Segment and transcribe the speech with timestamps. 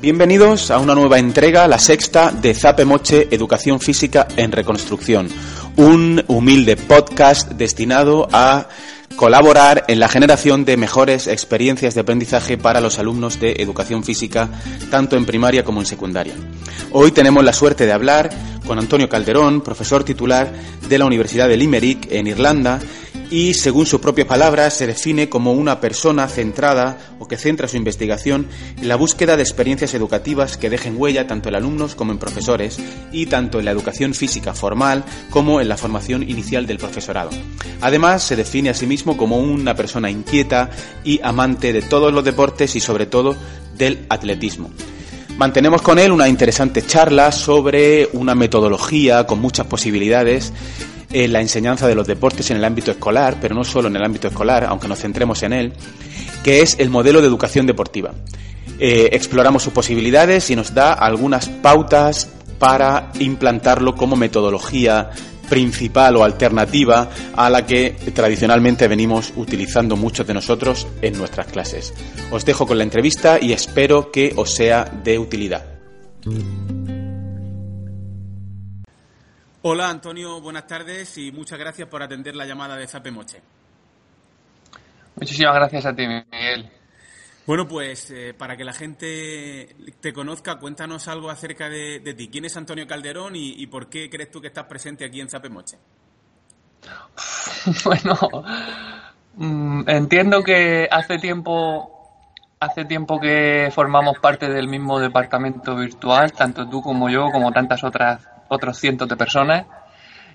[0.00, 5.28] Bienvenidos a una nueva entrega, la sexta de Zape Moche Educación Física en Reconstrucción,
[5.74, 8.68] un humilde podcast destinado a
[9.16, 14.48] colaborar en la generación de mejores experiencias de aprendizaje para los alumnos de educación física,
[14.88, 16.34] tanto en primaria como en secundaria.
[16.92, 18.30] Hoy tenemos la suerte de hablar
[18.68, 20.52] con Antonio Calderón, profesor titular
[20.88, 22.78] de la Universidad de Limerick en Irlanda,
[23.30, 27.76] y, según sus propias palabras, se define como una persona centrada o que centra su
[27.76, 28.46] investigación
[28.80, 32.78] en la búsqueda de experiencias educativas que dejen huella tanto en alumnos como en profesores
[33.12, 37.30] y tanto en la educación física formal como en la formación inicial del profesorado.
[37.80, 40.70] Además, se define a sí mismo como una persona inquieta
[41.04, 43.36] y amante de todos los deportes y sobre todo
[43.76, 44.70] del atletismo.
[45.38, 50.52] Mantenemos con él una interesante charla sobre una metodología con muchas posibilidades
[51.10, 54.04] en la enseñanza de los deportes en el ámbito escolar, pero no solo en el
[54.04, 55.72] ámbito escolar, aunque nos centremos en él,
[56.42, 58.12] que es el modelo de educación deportiva.
[58.78, 62.28] Eh, exploramos sus posibilidades y nos da algunas pautas
[62.58, 65.10] para implantarlo como metodología
[65.48, 71.94] principal o alternativa a la que tradicionalmente venimos utilizando muchos de nosotros en nuestras clases.
[72.30, 75.64] Os dejo con la entrevista y espero que os sea de utilidad.
[79.70, 83.42] Hola Antonio, buenas tardes y muchas gracias por atender la llamada de Zape Moche.
[85.16, 86.70] Muchísimas gracias a ti, Miguel.
[87.46, 92.28] Bueno, pues eh, para que la gente te conozca, cuéntanos algo acerca de, ti.
[92.28, 95.50] ¿Quién es Antonio Calderón y, por qué crees tú que estás presente aquí en Zape
[95.50, 95.76] Moche?
[97.84, 98.16] bueno,
[99.34, 102.24] mm, entiendo que hace tiempo,
[102.58, 107.84] hace tiempo que formamos parte del mismo departamento virtual, tanto tú como yo, como tantas
[107.84, 109.66] otras otros cientos de personas.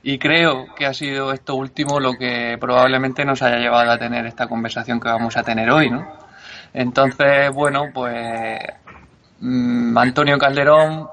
[0.03, 4.25] Y creo que ha sido esto último lo que probablemente nos haya llevado a tener
[4.25, 6.05] esta conversación que vamos a tener hoy, ¿no?
[6.73, 8.59] Entonces, bueno, pues
[9.39, 11.07] mm, Antonio Calderón,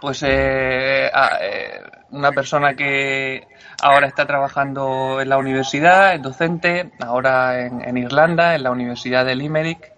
[0.00, 3.46] pues eh, eh, una persona que
[3.82, 9.24] ahora está trabajando en la universidad, es docente, ahora en, en Irlanda, en la Universidad
[9.24, 9.97] de Limerick,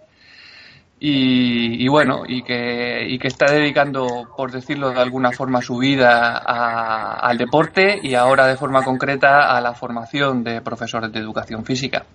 [1.03, 6.37] y, bueno, y que, y que está dedicando, por decirlo de alguna forma, su vida
[6.37, 12.05] al deporte y ahora de forma concreta a la formación de profesores de educación física.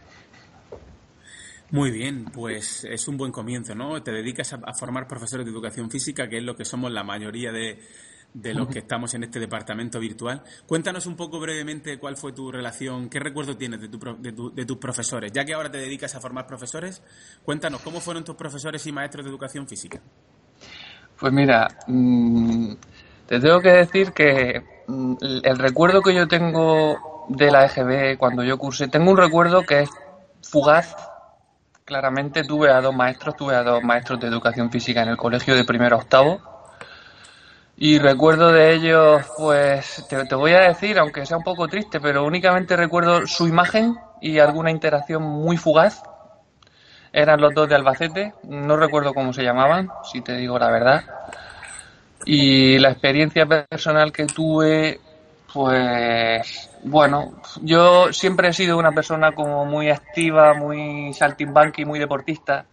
[1.73, 4.01] Muy bien, pues es un buen comienzo, ¿no?
[4.05, 7.51] Te dedicas a formar profesores de educación física, que es lo que somos la mayoría
[7.51, 7.81] de,
[8.37, 10.43] de los que estamos en este departamento virtual.
[10.67, 15.33] Cuéntanos un poco brevemente cuál fue tu relación, qué recuerdo tienes de, de, tus profesores.
[15.33, 17.03] Ya que ahora te dedicas a formar profesores,
[17.45, 20.01] cuéntanos cómo fueron tus profesores y maestros de educación física.
[21.19, 22.75] Pues mira, mm,
[23.27, 28.45] te tengo que decir que mm, el recuerdo que yo tengo de la EGB cuando
[28.45, 29.91] yo cursé, tengo un recuerdo que es
[30.43, 30.95] fugaz.
[31.87, 35.55] Claramente tuve a dos maestros, tuve a dos maestros de educación física en el colegio
[35.55, 36.56] de primero a octavo
[37.79, 42.25] y recuerdo de ellos, pues te, voy a decir, aunque sea un poco triste, pero
[42.25, 46.03] únicamente recuerdo su imagen y alguna interacción muy fugaz.
[47.13, 51.05] Eran los dos de Albacete, no recuerdo cómo se llamaban, si te digo la verdad.
[52.25, 54.99] Y la experiencia personal que tuve,
[55.53, 62.65] pues bueno, yo siempre he sido una persona como muy activa, muy saltimbanqui, muy deportista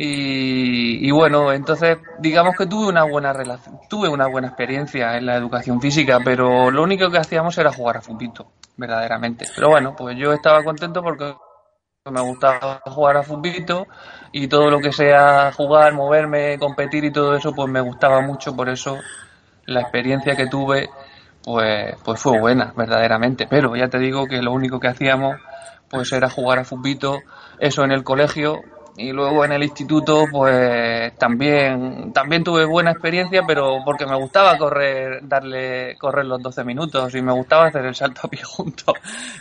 [0.00, 5.34] y, bueno, entonces digamos que tuve una buena relación, tuve una buena experiencia en la
[5.36, 9.46] educación física, pero lo único que hacíamos era jugar a fútbol, verdaderamente.
[9.56, 11.34] Pero bueno, pues yo estaba contento porque
[12.12, 13.88] me gustaba jugar a fútbol
[14.30, 18.54] y todo lo que sea jugar, moverme, competir y todo eso, pues me gustaba mucho,
[18.54, 18.96] por eso
[19.66, 20.88] la experiencia que tuve,
[21.42, 23.48] pues, pues fue buena, verdaderamente.
[23.50, 25.40] Pero ya te digo que lo único que hacíamos,
[25.90, 27.24] pues era jugar a fútbol,
[27.58, 28.60] eso en el colegio,
[28.98, 34.58] y luego en el instituto pues también también tuve buena experiencia pero porque me gustaba
[34.58, 38.92] correr darle correr los 12 minutos y me gustaba hacer el salto a pie junto.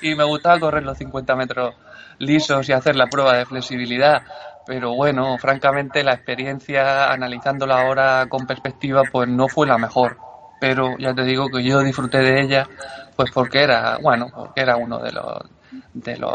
[0.03, 1.73] Y me gustaba correr los 50 metros
[2.19, 4.21] lisos y hacer la prueba de flexibilidad.
[4.67, 10.17] Pero bueno francamente la experiencia analizándola ahora con perspectiva pues no fue la mejor.
[10.61, 12.69] Pero ya te digo que yo disfruté de ella
[13.15, 15.56] pues porque era bueno porque era uno de los
[15.93, 16.31] de los,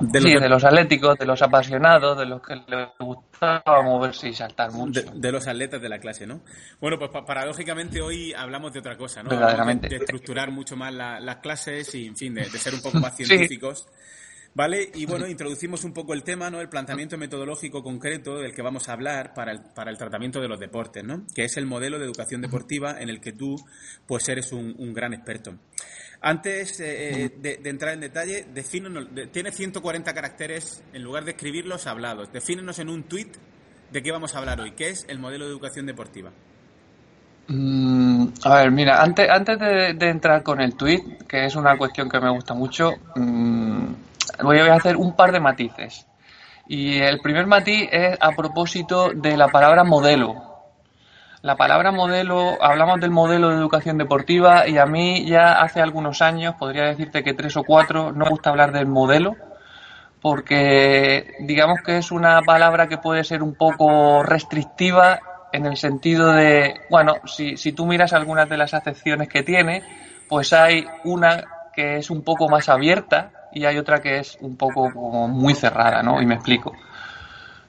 [0.00, 5.02] de, los atléticos, de los apasionados, de los que les gustaba moverse y saltar mucho.
[5.14, 6.40] De, los atletas de la clase, ¿no?
[6.80, 9.30] Bueno, pues paradójicamente hoy hablamos de otra cosa, ¿no?
[9.30, 13.86] De, estructurar mucho más las clases y, en fin, de, ser un poco más científicos.
[14.54, 14.90] ¿Vale?
[14.94, 16.62] Y bueno, introducimos un poco el tema, ¿no?
[16.62, 20.48] El planteamiento metodológico concreto del que vamos a hablar para el, para el tratamiento de
[20.48, 21.26] los deportes, ¿no?
[21.34, 23.54] Que es el modelo de educación deportiva en el que tú,
[24.06, 25.58] pues, eres un, un gran experto.
[26.26, 31.86] Antes eh, eh, de, entrar en detalle, defínenos, tiene 140 caracteres, en lugar de escribirlos,
[31.86, 32.32] hablados.
[32.32, 33.36] Defínenos en un tuit
[33.92, 36.32] de qué vamos a hablar hoy, qué es el modelo de educación deportiva.
[37.46, 42.08] Mm, a ver, mira, antes, antes de, entrar con el tuit, que es una cuestión
[42.08, 43.86] que me gusta mucho, mm,
[44.42, 46.08] voy a hacer un par de matices.
[46.66, 50.45] Y el primer matiz es a propósito de la palabra modelo.
[51.46, 56.20] La palabra modelo, hablamos del modelo de educación deportiva y a mí ya hace algunos
[56.20, 59.36] años, podría decirte que tres o cuatro, no me gusta hablar del modelo
[60.20, 65.20] porque digamos que es una palabra que puede ser un poco restrictiva
[65.52, 69.84] en el sentido de, bueno, si, si tú miras algunas de las acepciones que tiene,
[70.28, 74.56] pues hay una que es un poco más abierta y hay otra que es un
[74.56, 76.20] poco como muy cerrada, ¿no?
[76.20, 76.72] Y me explico.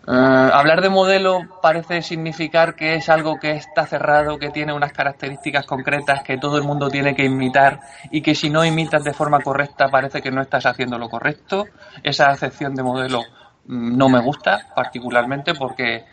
[0.09, 4.93] Eh, hablar de modelo parece significar que es algo que está cerrado, que tiene unas
[4.93, 9.13] características concretas que todo el mundo tiene que imitar y que si no imitas de
[9.13, 11.65] forma correcta parece que no estás haciendo lo correcto.
[12.03, 13.19] Esa acepción de modelo
[13.65, 16.05] mm, no me gusta particularmente porque,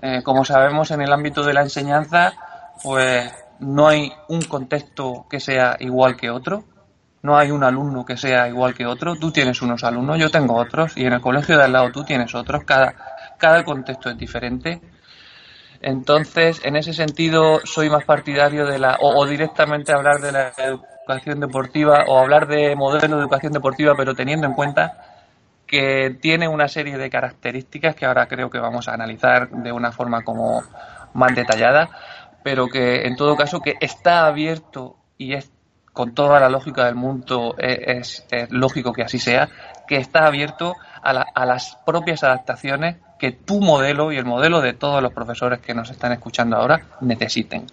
[0.00, 2.32] eh, como sabemos, en el ámbito de la enseñanza,
[2.82, 3.30] pues
[3.60, 6.64] no hay un contexto que sea igual que otro.
[7.22, 9.16] No hay un alumno que sea igual que otro.
[9.16, 12.04] Tú tienes unos alumnos, yo tengo otros, y en el colegio de al lado tú
[12.04, 12.62] tienes otros.
[12.64, 12.94] Cada,
[13.38, 14.80] cada contexto es diferente.
[15.80, 21.40] Entonces, en ese sentido, soy más partidario de la, o, directamente hablar de la educación
[21.40, 25.16] deportiva, o hablar de modelo de educación deportiva, pero teniendo en cuenta
[25.66, 29.92] que tiene una serie de características que ahora creo que vamos a analizar de una
[29.92, 30.62] forma como
[31.12, 31.88] más detallada,
[32.44, 35.50] pero que en todo caso que está abierto y es
[35.92, 39.48] con toda la lógica del mundo es, lógico que así sea,
[39.88, 40.74] que está abierto
[41.10, 45.60] a, a las propias adaptaciones que tu modelo y el modelo de todos los profesores
[45.60, 47.66] que nos están escuchando ahora necesiten.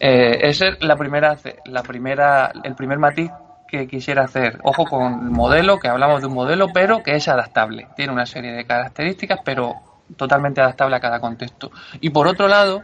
[0.00, 3.30] Eh, ese es la primera, la primera, el primer matiz
[3.68, 4.58] que quisiera hacer.
[4.64, 7.86] Ojo con el modelo, que hablamos de un modelo, pero que es adaptable.
[7.94, 9.74] Tiene una serie de características, pero
[10.16, 11.70] totalmente adaptable a cada contexto.
[12.00, 12.82] Y por otro lado,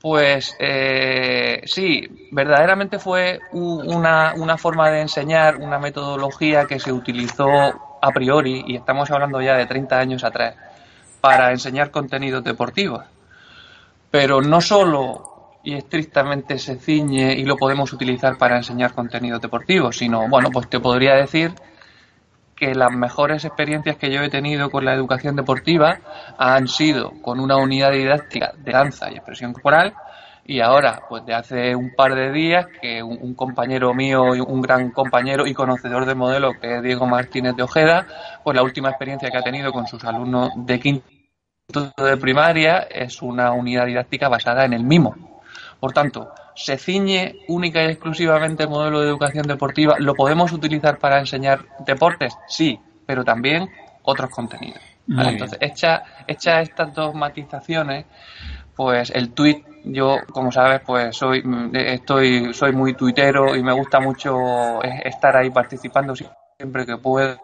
[0.00, 7.46] pues eh, sí, verdaderamente fue una, una forma de enseñar, una metodología que se utilizó
[8.04, 10.54] a priori, y estamos hablando ya de 30 años atrás,
[11.22, 13.02] para enseñar contenidos deportivos.
[14.10, 19.96] Pero no solo y estrictamente se ciñe y lo podemos utilizar para enseñar contenidos deportivos,
[19.96, 21.52] sino, bueno, pues te podría decir
[22.54, 25.98] que las mejores experiencias que yo he tenido con la educación deportiva
[26.36, 29.94] han sido con una unidad didáctica de danza y expresión corporal
[30.46, 34.90] y ahora, pues de hace un par de días, que un, compañero mío, un gran
[34.90, 38.06] compañero y conocedor del modelo, que es Diego Martínez de Ojeda,
[38.42, 41.04] pues la última experiencia que ha tenido con sus alumnos de quinto
[41.96, 45.40] de primaria es una unidad didáctica basada en el mimo.
[45.80, 49.96] Por tanto, se ciñe única y exclusivamente el modelo de educación deportiva.
[49.98, 52.36] ¿Lo podemos utilizar para enseñar deportes?
[52.48, 53.68] Sí, pero también
[54.02, 54.80] otros contenidos.
[55.08, 58.06] Entonces, hecha, hecha estas dos matizaciones,
[58.74, 61.42] pues el tweet yo, como sabes, pues soy,
[61.74, 67.38] estoy, soy muy tuitero y me gusta mucho estar ahí participando siempre que puedo.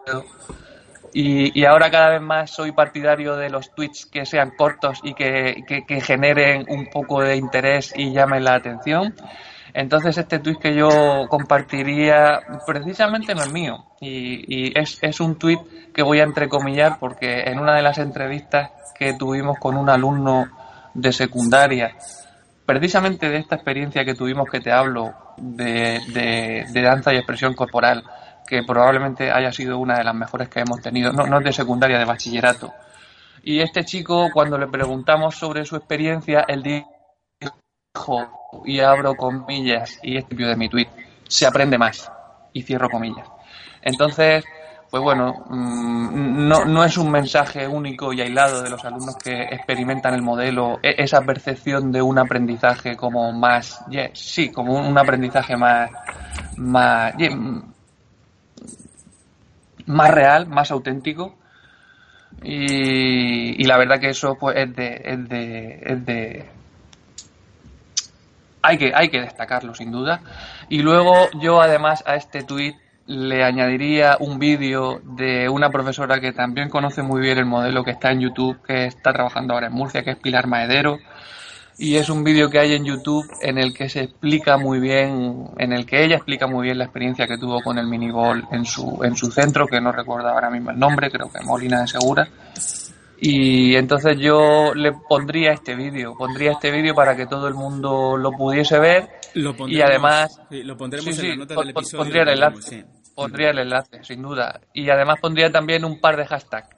[1.13, 5.13] Y, y, ahora cada vez más soy partidario de los tweets que sean cortos y
[5.13, 9.13] que, que, generen un poco de interés y llamen la atención.
[9.73, 15.35] Entonces este tweet que yo compartiría precisamente no es mío y, y es, es, un
[15.35, 15.59] tweet
[15.93, 20.47] que voy a entrecomillar porque en una de las entrevistas que tuvimos con un alumno
[20.93, 21.95] de secundaria
[22.71, 28.01] precisamente de esta experiencia que tuvimos que te hablo de, danza y expresión corporal,
[28.47, 31.99] que probablemente haya sido una de las mejores que hemos tenido, no, no de secundaria,
[31.99, 32.71] de bachillerato.
[33.43, 36.87] Y este chico, cuando le preguntamos sobre su experiencia, él dijo,
[38.63, 40.87] y abro comillas, y este de mi tweet,
[41.27, 42.09] se aprende más,
[42.53, 43.27] y cierro comillas.
[43.81, 44.45] Entonces,
[44.91, 49.43] pues bueno, mm, no, no es un mensaje único y aislado de los alumnos que
[49.43, 55.55] experimentan el modelo, e, esa percepción de un aprendizaje como más, sí, como un aprendizaje
[55.55, 55.91] más,
[56.57, 57.13] más,
[59.85, 61.37] más real, más auténtico.
[62.43, 66.49] Y, y, la verdad que eso pues es de, es de, es de
[68.61, 70.19] hay que, hay que destacarlo sin duda.
[70.67, 72.75] Y luego yo además a este tuit
[73.11, 77.91] le añadiría un vídeo de una profesora que también conoce muy bien el modelo que
[77.91, 80.97] está en YouTube, que está trabajando ahora en Murcia, que es Pilar Maedero.
[81.77, 85.49] Y es un vídeo que hay en YouTube en el que se explica muy bien,
[85.57, 88.63] en el que ella explica muy bien la experiencia que tuvo con el miniball en
[88.63, 91.87] su, en su centro, que no recuerdo ahora mismo el nombre, creo que Molina de
[91.87, 92.29] Segura.
[93.19, 98.15] Y entonces yo le pondría este vídeo, pondría este vídeo para que todo el mundo
[98.15, 99.09] lo pudiese ver.
[99.67, 100.39] y además.
[100.49, 101.97] lo pondremos en la nota del episodio.
[101.97, 102.85] Pondría el enlace.
[103.15, 104.61] Pondría el enlace, sin duda.
[104.73, 106.69] Y además pondría también un par de hashtags.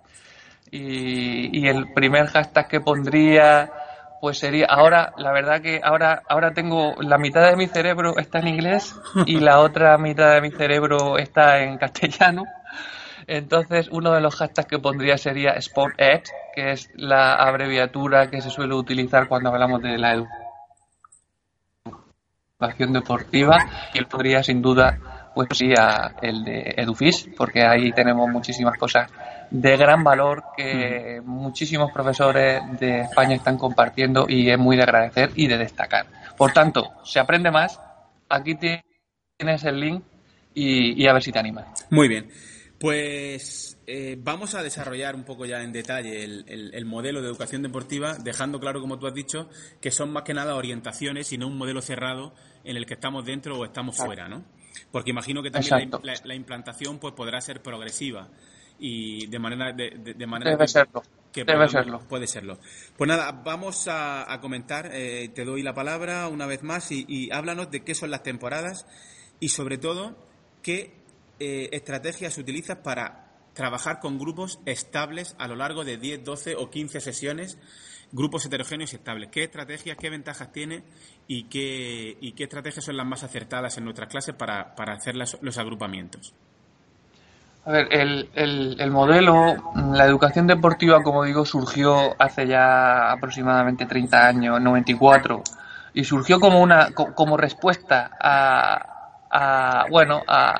[0.71, 3.71] Y, el primer hashtag que pondría
[4.19, 8.39] pues sería ahora la verdad que ahora ahora tengo la mitad de mi cerebro está
[8.39, 12.45] en inglés y la otra mitad de mi cerebro está en castellano
[13.27, 16.23] entonces, uno de los hashtags que pondría sería Sport Ed,
[16.53, 20.25] que es la abreviatura que se suele utilizar cuando hablamos de la
[22.59, 23.57] educación deportiva.
[23.93, 24.99] Y él podría, sin duda,
[25.33, 29.09] pues sería el de EduFish, porque ahí tenemos muchísimas cosas
[29.49, 35.31] de gran valor que muchísimos profesores de España están compartiendo y es muy de agradecer
[35.35, 36.07] y de destacar.
[36.37, 37.79] Por tanto, se aprende más.
[38.29, 40.03] Aquí tienes el link
[40.53, 41.85] y, y a ver si te animas.
[41.89, 42.29] Muy bien.
[42.79, 48.15] Pues eh, vamos a desarrollar un poco ya en detalle el, modelo de educación deportiva,
[48.15, 49.49] dejando claro, como tú has dicho,
[49.81, 53.25] que son más que nada orientaciones y no un modelo cerrado en el que estamos
[53.25, 54.43] dentro o estamos fuera, ¿no?
[54.91, 55.91] Porque imagino que también
[56.23, 58.29] la, implantación pues podrá ser progresiva.
[58.79, 61.03] Y de manera de, manera debe serlo.
[61.31, 61.99] que debe serlo.
[61.99, 62.57] puede serlo.
[62.97, 67.31] Pues nada vamos a, comentar eh, te doy la palabra una vez más y, y
[67.31, 68.87] háblanos de qué son las temporadas
[69.39, 70.15] y sobre todo
[70.61, 71.03] qué
[71.39, 76.69] eh, estrategias utilizas para trabajar con grupos estables a lo largo de 10, 12 o
[76.69, 77.57] 15 sesiones,
[78.11, 79.29] grupos heterogéneos y estables?
[79.29, 80.83] ¿Qué estrategias, qué ventajas tiene
[81.27, 85.15] y qué, y qué estrategias son las más acertadas en nuestras clases para, para hacer
[85.15, 86.33] los agrupamientos?
[87.65, 88.29] A ver, el,
[88.77, 89.55] el, modelo,
[89.93, 95.41] la educación deportiva, como digo, surgió hace ya aproximadamente 30 años, 94,
[95.93, 100.59] y surgió como una como respuesta a, a bueno, a,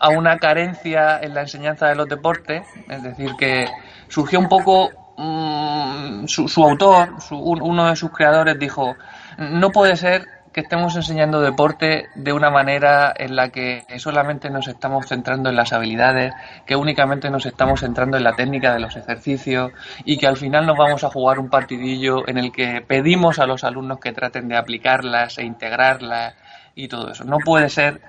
[0.00, 3.68] a una carencia en la enseñanza de los deportes, es decir, que
[4.08, 8.96] surgió un poco mm, su, autor, su, uno de sus creadores dijo,
[9.38, 14.66] no puede ser que estemos enseñando deporte de una manera en la que solamente nos
[14.66, 16.32] estamos centrando en las habilidades,
[16.66, 19.70] que únicamente nos estamos centrando en la técnica de los ejercicios
[20.04, 23.46] y que al final nos vamos a jugar un partidillo en el que pedimos a
[23.46, 26.34] los alumnos que traten de aplicarlas e integrarlas
[26.74, 27.24] y todo eso.
[27.24, 28.00] No puede ser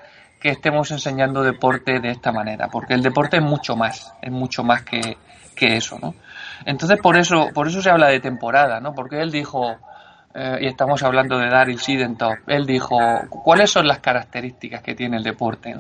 [0.42, 4.64] que estemos enseñando deporte de esta manera, porque el deporte es mucho más, es mucho
[4.64, 5.18] más que,
[5.56, 6.16] eso, ¿no?
[6.66, 8.96] Entonces por eso, por eso se habla de temporada, ¿no?
[8.96, 9.76] Porque él dijo,
[10.34, 12.98] eh, y estamos hablando de Daryl Sidentop, él dijo,
[13.30, 15.76] ¿cuáles son las características que tiene el deporte?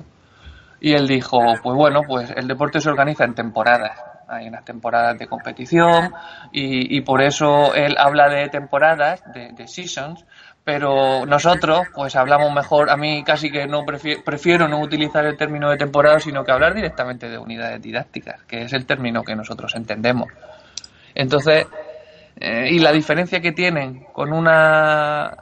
[0.80, 3.98] Y él dijo, pues bueno, pues el deporte se organiza en temporadas.
[4.27, 6.13] Hay unas temporadas de competición
[6.51, 10.24] y, y por eso él habla de temporadas, de seasons,
[10.63, 15.70] pero nosotros pues hablamos mejor, a mí casi que no prefiero, no utilizar el término
[15.70, 19.74] de temporada, sino que hablar directamente de unidades didácticas, que es el término que nosotros
[19.75, 20.32] entendemos.
[21.15, 21.65] Entonces,
[22.36, 25.36] eh, y la diferencia que tienen con una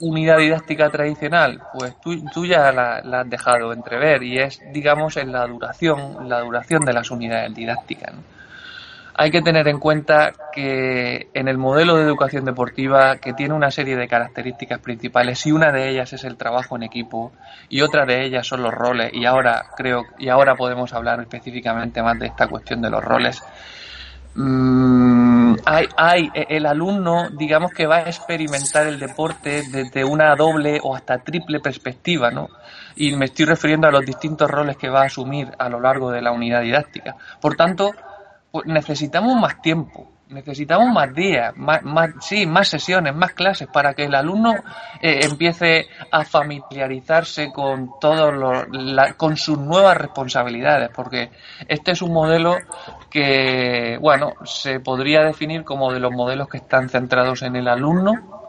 [0.00, 5.16] unidad didáctica tradicional, pues tú, tú ya la, la, has dejado entrever y es, digamos,
[5.16, 8.14] en la duración, la duración de las unidades didácticas.
[9.14, 13.70] Hay que tener en cuenta que en el modelo de educación deportiva, que tiene una
[13.70, 17.32] serie de características principales, y una de ellas es el trabajo en equipo,
[17.68, 22.02] y otra de ellas son los roles, y ahora creo, y ahora podemos hablar específicamente
[22.02, 23.42] más de esta cuestión de los roles.
[24.34, 30.80] Mm, hay, hay, el alumno, digamos que va a experimentar el deporte desde una doble
[30.82, 32.48] o hasta triple perspectiva, ¿no?
[32.96, 36.10] Y me estoy refiriendo a los distintos roles que va a asumir a lo largo
[36.10, 37.14] de la unidad didáctica.
[37.40, 37.90] Por tanto,
[38.64, 44.04] necesitamos más tiempo, necesitamos más días, más, más, sí, más sesiones, más clases para que
[44.04, 44.54] el alumno
[45.00, 48.66] eh, empiece a familiarizarse con todos los,
[49.16, 51.30] con sus nuevas responsabilidades, porque
[51.68, 52.56] este es un modelo
[53.10, 58.41] que, bueno, se podría definir como de los modelos que están centrados en el alumno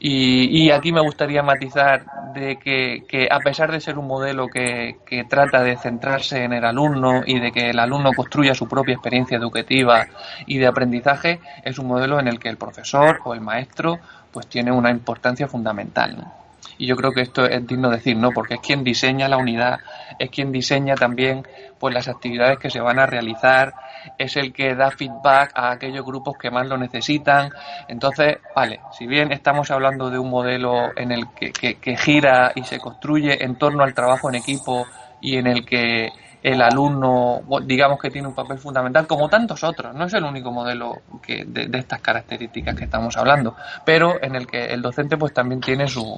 [0.00, 4.96] y, aquí me gustaría matizar de que, a pesar de ser un modelo que,
[5.28, 9.36] trata de centrarse en el alumno y de que el alumno construya su propia experiencia
[9.36, 10.06] educativa
[10.46, 13.98] y de aprendizaje, es un modelo en el que el profesor o el maestro
[14.32, 16.37] pues tiene una importancia fundamental.
[16.78, 18.30] Y yo creo que esto es digno decir, ¿no?
[18.30, 19.80] Porque es quien diseña la unidad,
[20.18, 21.46] es quien diseña también
[21.78, 23.74] pues las actividades que se van a realizar,
[24.16, 27.50] es el que da feedback a aquellos grupos que más lo necesitan.
[27.88, 32.62] Entonces, vale, si bien estamos hablando de un modelo en el que, que, gira y
[32.64, 34.86] se construye en torno al trabajo en equipo
[35.20, 36.10] y en el que
[36.42, 39.94] el alumno, digamos que tiene un papel fundamental, como tantos otros.
[39.94, 44.46] No es el único modelo que, de, estas características que estamos hablando, pero en el
[44.46, 46.16] que el docente pues también tiene su,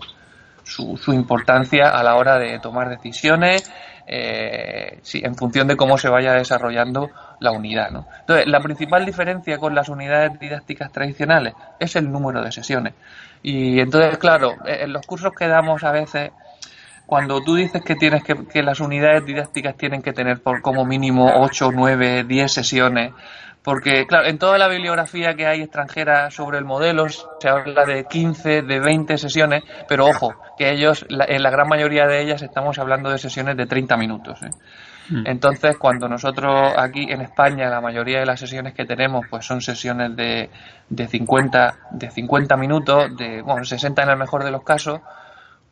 [0.64, 3.70] su, su importancia a la hora de tomar decisiones,
[4.06, 7.90] eh, sí, en función de cómo se vaya desarrollando la unidad.
[7.90, 8.06] ¿no?
[8.20, 12.94] Entonces, la principal diferencia con las unidades didácticas tradicionales es el número de sesiones.
[13.42, 16.32] Y entonces, claro, en los cursos que damos a veces
[17.06, 20.84] cuando tú dices que tienes que, que las unidades didácticas tienen que tener por como
[20.84, 23.12] mínimo 8, 9, 10 sesiones,
[23.62, 28.04] porque claro, en toda la bibliografía que hay extranjera sobre el modelo se habla de
[28.04, 32.78] 15, de 20 sesiones, pero ojo, que ellos, en la gran mayoría de ellas estamos
[32.78, 34.42] hablando de sesiones de 30 minutos.
[34.42, 34.50] ¿eh?
[35.10, 35.26] Mm.
[35.26, 39.60] Entonces, cuando nosotros aquí en España, la mayoría de las sesiones que tenemos, pues son
[39.60, 40.48] sesiones de,
[40.88, 45.00] de 50, de 50 minutos, de, bueno, 60 en el mejor de los casos,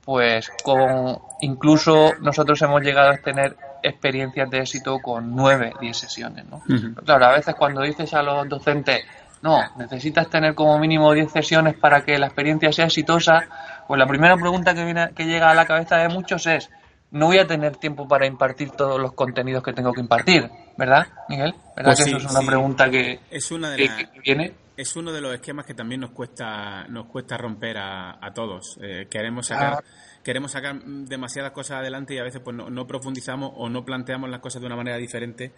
[0.05, 6.45] pues con incluso nosotros hemos llegado a tener experiencias de éxito con nueve, diez sesiones,
[6.47, 6.63] ¿no?
[7.05, 9.05] Claro, a veces cuando dices a los docentes,
[9.43, 13.47] no, necesitas tener como mínimo diez sesiones para que la experiencia sea exitosa,
[13.87, 16.71] pues la primera pregunta que, viene, que llega a la cabeza de muchos es,
[17.11, 21.07] no voy a tener tiempo para impartir todos los contenidos que tengo que impartir, ¿verdad,
[21.29, 21.55] Miguel?
[21.77, 24.55] ¿Verdad pues que eso es una pregunta que, es una de viene?
[24.77, 28.79] Es uno de los esquemas que también nos cuesta, nos cuesta romper a, todos.
[28.81, 29.75] Eh, queremos sacar...
[29.75, 34.29] Ah queremos sacar demasiadas cosas adelante y a veces pues no, profundizamos o no planteamos
[34.29, 35.55] las cosas de una manera diferente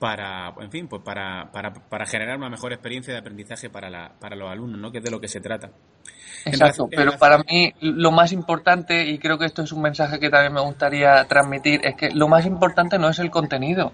[0.00, 4.10] para, en fin, pues para, para, para generar una mejor experiencia de aprendizaje para, la,
[4.18, 4.90] para los alumnos, ¿no?
[4.90, 5.70] Que es de lo que se trata.
[6.46, 10.30] Exacto, pero para mí lo más importante, y creo que esto es un mensaje que
[10.30, 13.92] también me gustaría transmitir, es que lo más importante no es el contenido.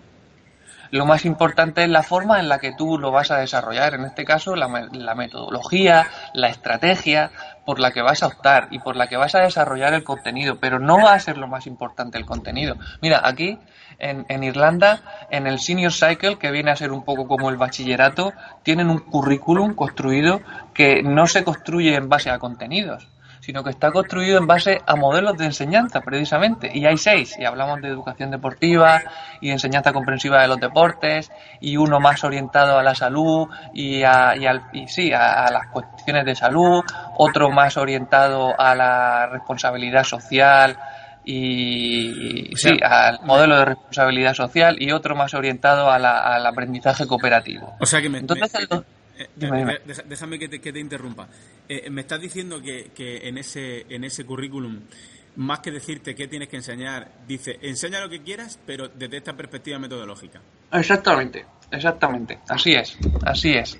[0.91, 4.05] Lo más importante es la forma en la que tú lo vas a desarrollar, en
[4.05, 7.31] este caso la, la metodología, la estrategia
[7.65, 10.59] por la que vas a optar y por la que vas a desarrollar el contenido,
[10.61, 12.77] pero no va a ser lo más importante el contenido.
[13.03, 13.59] Mira, aquí
[13.99, 17.57] en, en, Irlanda, en el Senior Cycle, que viene a ser un poco como el
[17.57, 20.41] bachillerato, tienen un currículum construido
[20.73, 23.09] que no se construye en base a contenidos,
[23.47, 26.69] sino que está construido en base a modelos de enseñanza, precisamente.
[26.75, 29.01] Y hay seis, y hablamos de educación deportiva
[29.41, 34.35] y enseñanza comprensiva de los deportes, y uno más orientado a la salud y, a,
[34.37, 36.83] y, al, y sí, a, las cuestiones de salud,
[37.19, 40.77] otro más orientado a la responsabilidad social
[41.25, 47.07] y sí, al modelo de responsabilidad social y otro más orientado a la, al aprendizaje
[47.07, 47.77] cooperativo.
[47.79, 48.69] O sea que Entonces,
[49.19, 51.29] eh, eh, déjame que te, interrumpa.
[51.69, 54.81] Eh, me estás diciendo que, en, ese, en ese currículum,
[55.37, 59.37] más que decirte qué tienes que enseñar, dice, enseña lo que quieras, pero desde esta
[59.37, 60.41] perspectiva metodológica.
[60.73, 62.39] Exactamente, exactamente.
[62.49, 63.79] Así es, así es.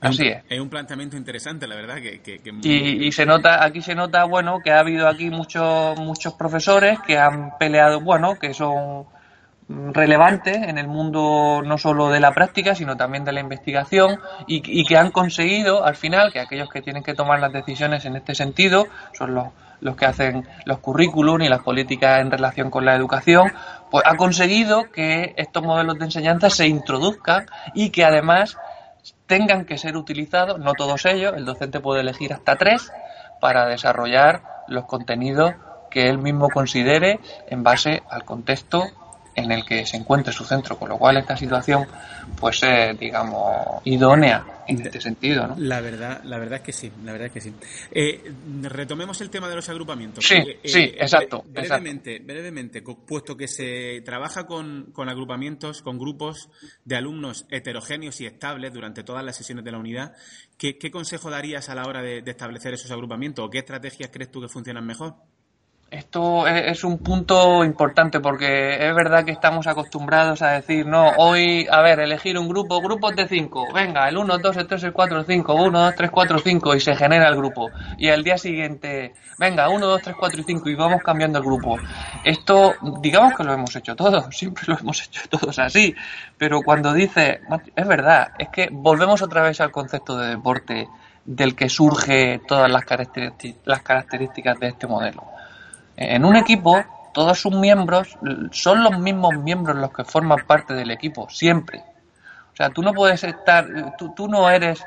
[0.00, 0.44] Así es.
[0.48, 1.96] Es un planteamiento interesante, la verdad.
[1.96, 6.34] Que, y, y, se nota, aquí se nota, bueno, que ha habido aquí muchos, muchos
[6.34, 9.06] profesores que han peleado, bueno, que son
[9.68, 14.84] relevante en el mundo no solo de la práctica, sino también de la investigación y,
[14.84, 18.34] que han conseguido al final que aquellos que tienen que tomar las decisiones en este
[18.34, 19.48] sentido son los,
[19.80, 23.52] los que hacen los currículum y las políticas en relación con la educación,
[23.90, 28.56] pues ha conseguido que estos modelos de enseñanza se introduzcan y que además
[29.26, 32.90] tengan que ser utilizados, no todos ellos, el docente puede elegir hasta tres
[33.38, 35.52] para desarrollar los contenidos
[35.90, 38.84] que él mismo considere en base al contexto
[39.38, 41.86] en el que se encuentre su centro, con lo cual esta situación
[42.38, 45.54] pues es, digamos, idónea en este sentido, ¿no?
[45.58, 47.54] La verdad, la verdad es que sí, la verdad es que sí.
[47.90, 50.24] Eh, retomemos el tema de los agrupamientos.
[50.24, 51.42] Sí, eh, sí, eh, exacto.
[51.46, 56.50] Brevemente, brevemente, puesto que se trabaja con, agrupamientos, con grupos
[56.84, 60.12] de alumnos heterogéneos y estables durante todas las sesiones de la unidad,
[60.58, 64.40] ¿qué, consejo darías a la hora de establecer esos agrupamientos o qué estrategias crees tú
[64.40, 65.14] que funcionan mejor?
[65.90, 71.66] Esto es un punto importante porque es verdad que estamos acostumbrados a decir, no, hoy,
[71.70, 74.92] a ver, elegir un grupo, grupos de cinco, venga, el 1, 2, el 3, el
[74.92, 77.70] 4, el 5, 1, 2, 3, 4, 5 y se genera el grupo.
[77.96, 81.44] Y al día siguiente, venga, 1, 2, 3, 4 y 5 y vamos cambiando el
[81.44, 81.78] grupo.
[82.22, 85.94] Esto, digamos que lo hemos hecho todos, siempre lo hemos hecho todos así,
[86.36, 87.40] pero cuando dice,
[87.74, 90.86] es verdad, es que volvemos otra vez al concepto de deporte
[91.24, 95.37] del que surge todas las características de este modelo
[95.98, 96.82] en un equipo,
[97.12, 98.16] todos sus miembros
[98.52, 101.82] son los mismos miembros los que forman parte del equipo, siempre.
[102.52, 103.66] O sea, tú no puedes estar,
[103.98, 104.84] tú, tú no eres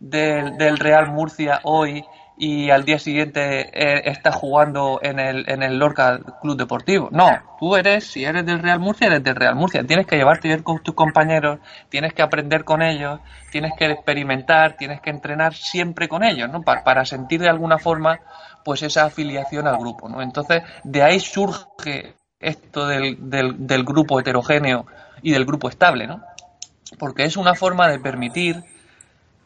[0.00, 2.04] del, del Real Murcia hoy
[2.38, 7.08] y al día siguiente eh, estás jugando en el, en el Lorca Club Deportivo.
[7.10, 9.82] No, tú eres, si eres del Real Murcia, eres del Real Murcia.
[9.84, 13.20] Tienes que llevarte bien con tus compañeros, tienes que aprender con ellos,
[13.50, 16.62] tienes que experimentar, tienes que entrenar siempre con ellos, ¿no?
[16.62, 18.20] Para, para sentir de alguna forma
[18.64, 20.22] pues esa afiliación al grupo, ¿no?
[20.22, 24.86] Entonces, de ahí surge esto del, del, grupo heterogéneo
[25.22, 26.22] y del grupo estable, ¿no?
[26.98, 28.62] Porque es una forma de permitir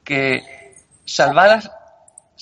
[0.05, 0.42] que,
[1.05, 1.70] salvadas,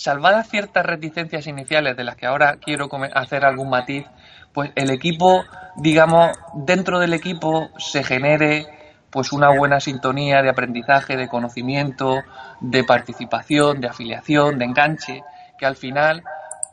[0.01, 4.07] salvadas ciertas reticencias iniciales de las que ahora quiero hacer algún matiz,
[4.55, 5.45] pues el equipo,
[5.77, 8.67] digamos, dentro del equipo se genere
[9.11, 12.23] pues una buena sintonía de aprendizaje, de conocimiento,
[12.61, 15.23] de participación, de afiliación, de enganche,
[15.59, 16.23] que al final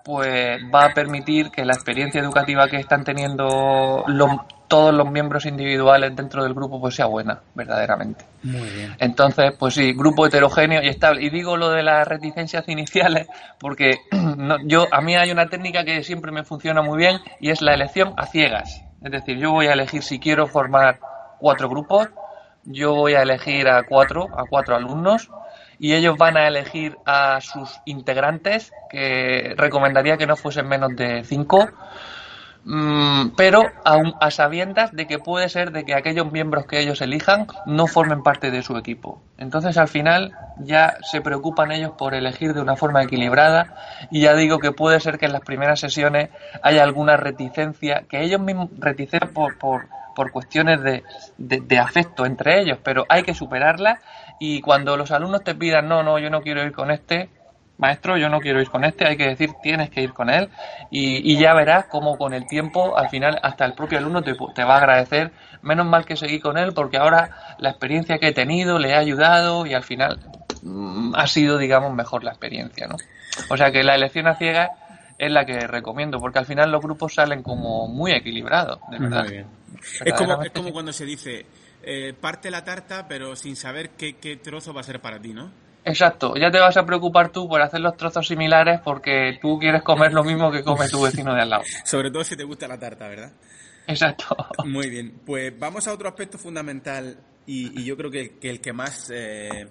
[0.06, 4.06] pues va a permitir que la experiencia educativa que están teniendo
[4.68, 8.26] todos los miembros individuales dentro del grupo pues sea buena, verdaderamente.
[8.44, 8.96] Muy bien.
[9.00, 11.24] Entonces, pues sí, grupo heterogéneo y estable.
[11.24, 13.28] Y digo lo de las reticencias iniciales
[13.60, 14.00] porque
[14.66, 17.74] yo a mí hay una técnica que siempre me funciona muy bien y es la
[17.74, 18.84] elección a ciegas.
[19.02, 21.00] Es decir, yo voy a elegir si quiero formar
[21.40, 22.10] cuatro grupos,
[22.64, 25.30] yo voy a elegir a cuatro, a cuatro alumnos
[25.80, 31.24] y ellos van a elegir a sus integrantes, que recomendaría que no fuesen menos de
[31.24, 31.70] cinco,
[32.68, 37.02] mm, pero aún a sabiendas de que puede ser de que aquellos miembros que ellos
[37.02, 39.22] elijan no formen parte de su equipo.
[39.38, 43.76] Entonces al final ya se preocupan ellos por elegir de una forma equilibrada
[44.12, 46.30] y ya digo que puede ser que en las primeras sesiones
[46.62, 51.04] haya alguna reticencia, que ellos mismos reticen por, por, por cuestiones de,
[51.38, 54.00] de, de afecto entre ellos, pero hay que superarla
[54.40, 57.30] y cuando los alumnos te pidan, no, no, yo no quiero ir con este,
[57.78, 60.50] maestro, yo no quiero ir con este, hay que decir, tienes que ir con él
[60.90, 64.64] y, ya verás cómo con el tiempo, al final, hasta el propio alumno te, te,
[64.64, 68.34] va a agradecer, menos mal que seguí con él porque ahora la experiencia que he
[68.34, 70.20] tenido le ha ayudado y al final
[70.64, 72.96] mm, ha sido, digamos, mejor la experiencia, ¿no?
[73.50, 74.70] O sea que la elección a ciegas
[75.18, 79.26] es la que recomiendo porque al final los grupos salen como muy equilibrados, de verdad.
[80.04, 81.46] Es como, es como cuando se dice
[81.84, 85.52] eh, parte la tarta, pero sin saber qué, trozo va a ser para ti, ¿no?
[85.88, 89.84] Exacto, ya te vas a preocupar tú por hacer los trozos similares porque tú quieres
[89.84, 91.64] comer lo mismo que come tu vecino de al lado.
[91.86, 93.32] Sobre todo si te gusta la tarta, ¿verdad?
[93.88, 94.36] Exacto.
[94.66, 99.10] Muy bien, pues vamos a otro aspecto fundamental y, yo creo que, el que más
[99.14, 99.70] eh,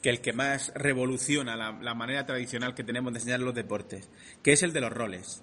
[0.00, 4.08] que el que más revoluciona la, la, manera tradicional que tenemos de enseñar los deportes,
[4.44, 5.42] que es el de los roles.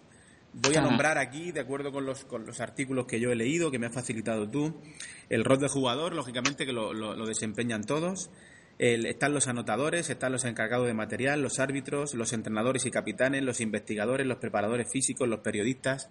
[0.54, 3.72] Voy a nombrar aquí, de acuerdo con los, con los artículos que yo he leído,
[3.72, 4.82] que me has facilitado tú,
[5.28, 8.30] el rol de jugador, lógicamente que lo, lo, desempeñan todos.
[8.78, 13.62] Están los anotadores, están los encargados de material, los árbitros, los entrenadores y capitanes, los
[13.62, 16.10] investigadores, los preparadores físicos, los periodistas.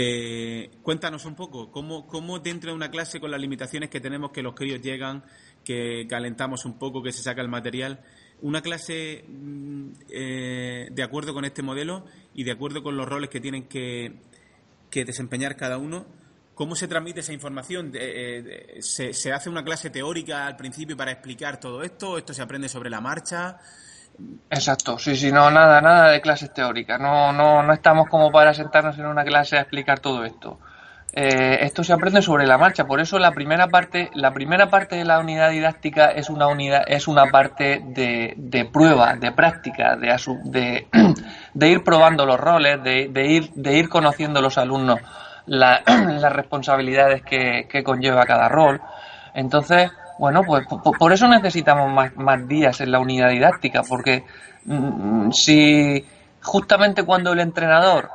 [0.00, 4.30] Eh, cuéntanos un poco, ¿cómo, ¿cómo dentro de una clase con las limitaciones que tenemos,
[4.30, 5.24] que los críos llegan,
[5.64, 8.00] que calentamos un poco, que se saca el material,
[8.40, 13.30] una clase mm, eh, de acuerdo con este modelo y de acuerdo con los roles
[13.30, 14.14] que tienen que,
[14.92, 16.06] desempeñar cada uno,
[16.58, 17.92] ¿cómo se transmite esa información?
[17.94, 22.18] Eh, ¿se, ¿se, hace una clase teórica al principio para explicar todo esto?
[22.18, 23.58] ¿Esto se aprende sobre la marcha?
[24.50, 27.00] Exacto, sí, sí, no, nada, nada de clases teóricas.
[27.00, 30.58] No, no, no estamos como para sentarnos en una clase a explicar todo esto.
[31.12, 34.96] Eh, esto se aprende sobre la marcha, por eso la primera parte, la primera parte
[34.96, 39.96] de la unidad didáctica es una unidad, es una parte de, de prueba, de práctica,
[39.96, 40.08] de,
[40.44, 40.88] de,
[41.54, 44.98] de, ir probando los roles, de, de, ir, de ir conociendo los alumnos
[45.48, 48.80] las responsabilidades que, conlleva cada rol.
[49.34, 50.66] Entonces, bueno, pues
[50.98, 54.24] por, eso necesitamos más, más días en la unidad didáctica, porque
[54.64, 56.04] mm, si
[56.42, 58.10] justamente cuando el entrenador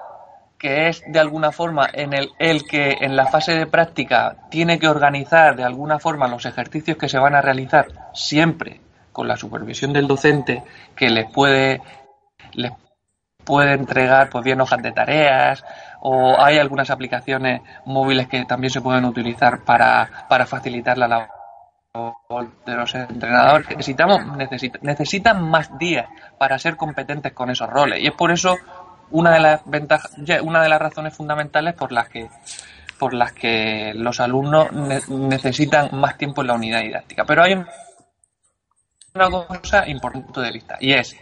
[0.57, 4.79] que es de alguna forma en el, el que en la fase de práctica tiene
[4.79, 8.79] que organizar de alguna forma los ejercicios que se van a realizar siempre
[9.11, 10.63] con la supervisión del docente
[10.95, 11.81] que les puede
[12.53, 12.71] les
[13.43, 15.63] puede entregar pues bien hojas de tareas
[16.01, 22.51] o hay algunas aplicaciones móviles que también se pueden utilizar para, para facilitar la labor
[22.65, 24.21] de los entrenadores necesitamos
[24.81, 28.57] necesitan más días para ser competentes con esos roles y es por eso
[29.11, 32.29] una de las ventajas, una de las razones fundamentales por las que
[32.97, 34.71] por las que los alumnos
[35.09, 37.25] necesitan más tiempo en la unidad didáctica.
[37.25, 37.53] Pero hay
[39.13, 41.15] una cosa importante de vista y es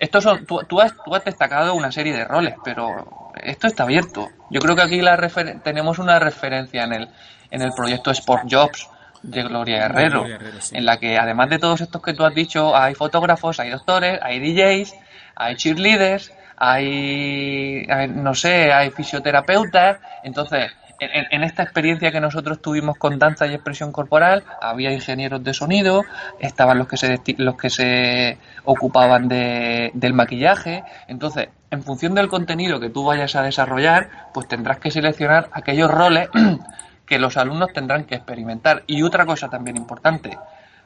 [0.00, 3.84] estos son tú, tú, has, tú has destacado una serie de roles, pero esto está
[3.84, 4.28] abierto.
[4.50, 5.16] Yo creo que aquí la
[5.62, 7.08] tenemos una referencia en el
[7.50, 8.88] en el proyecto Sport Jobs
[9.22, 10.24] de Gloria Guerrero,
[10.72, 14.18] en la que además de todos estos que tú has dicho, hay fotógrafos, hay doctores,
[14.22, 14.94] hay DJs,
[15.36, 19.98] hay cheerleaders, hay, no sé, hay fisioterapeutas.
[20.22, 25.54] Entonces, en, esta experiencia que nosotros tuvimos con danza y expresión corporal, había ingenieros de
[25.54, 26.04] sonido,
[26.38, 30.84] estaban los que se, los que se ocupaban de, del maquillaje.
[31.08, 35.90] Entonces, en función del contenido que tú vayas a desarrollar, pues tendrás que seleccionar aquellos
[35.90, 36.28] roles
[37.06, 38.82] que los alumnos tendrán que experimentar.
[38.86, 40.38] Y otra cosa también importante,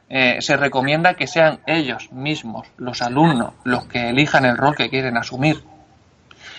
[0.09, 4.89] eh, se recomienda que sean ellos mismos, los alumnos, los que elijan el rol que
[4.89, 5.63] quieren asumir.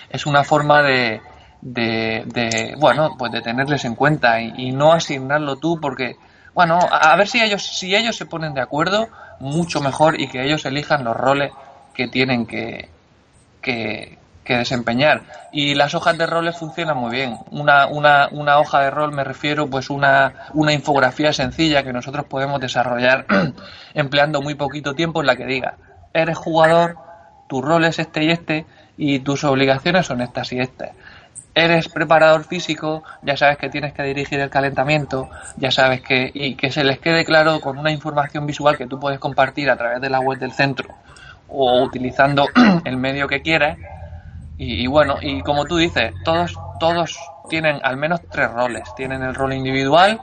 [0.09, 1.21] Es una forma de,
[1.61, 6.17] de, bueno, pues de tenerles en cuenta y, no asignarlo tú porque,
[6.53, 10.43] bueno, a, ver si ellos, si ellos se ponen de acuerdo, mucho mejor y que
[10.43, 11.51] ellos elijan los roles
[11.93, 12.89] que tienen que,
[13.61, 15.23] que, desempeñar.
[15.51, 17.37] Y las hojas de roles funcionan muy bien.
[17.51, 22.25] Una, una, una hoja de rol me refiero pues una, una infografía sencilla que nosotros
[22.27, 23.25] podemos desarrollar
[23.93, 25.75] empleando muy poquito tiempo en la que diga,
[26.13, 26.95] eres jugador,
[27.49, 28.65] tu rol es este y este
[28.95, 30.91] y tus obligaciones son estas y estas
[31.55, 36.55] eres preparador físico, ya sabes que tienes que dirigir el calentamiento, ya sabes que y
[36.55, 39.99] que se les quede claro con una información visual que tú puedes compartir a través
[39.99, 40.93] de la web del centro
[41.47, 42.45] o utilizando
[42.85, 43.77] el medio que quieras.
[44.59, 47.17] Y, bueno, y como tú dices, todos todos
[47.49, 48.83] tienen al menos tres roles.
[48.95, 50.19] Tienen el rol individual,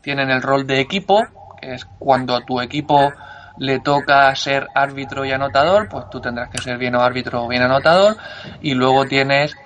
[0.00, 1.24] tienen el rol de equipo,
[1.60, 3.12] que es cuando a tu equipo
[3.58, 7.62] le toca ser árbitro y anotador, pues tú tendrás que ser bien árbitro o bien
[7.62, 8.16] anotador,
[8.60, 9.56] y luego tienes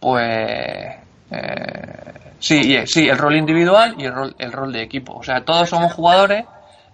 [0.00, 0.96] pues
[1.30, 5.14] eh, sí, sí, el rol individual y el rol, el rol de equipo.
[5.14, 6.44] O sea, todos somos jugadores,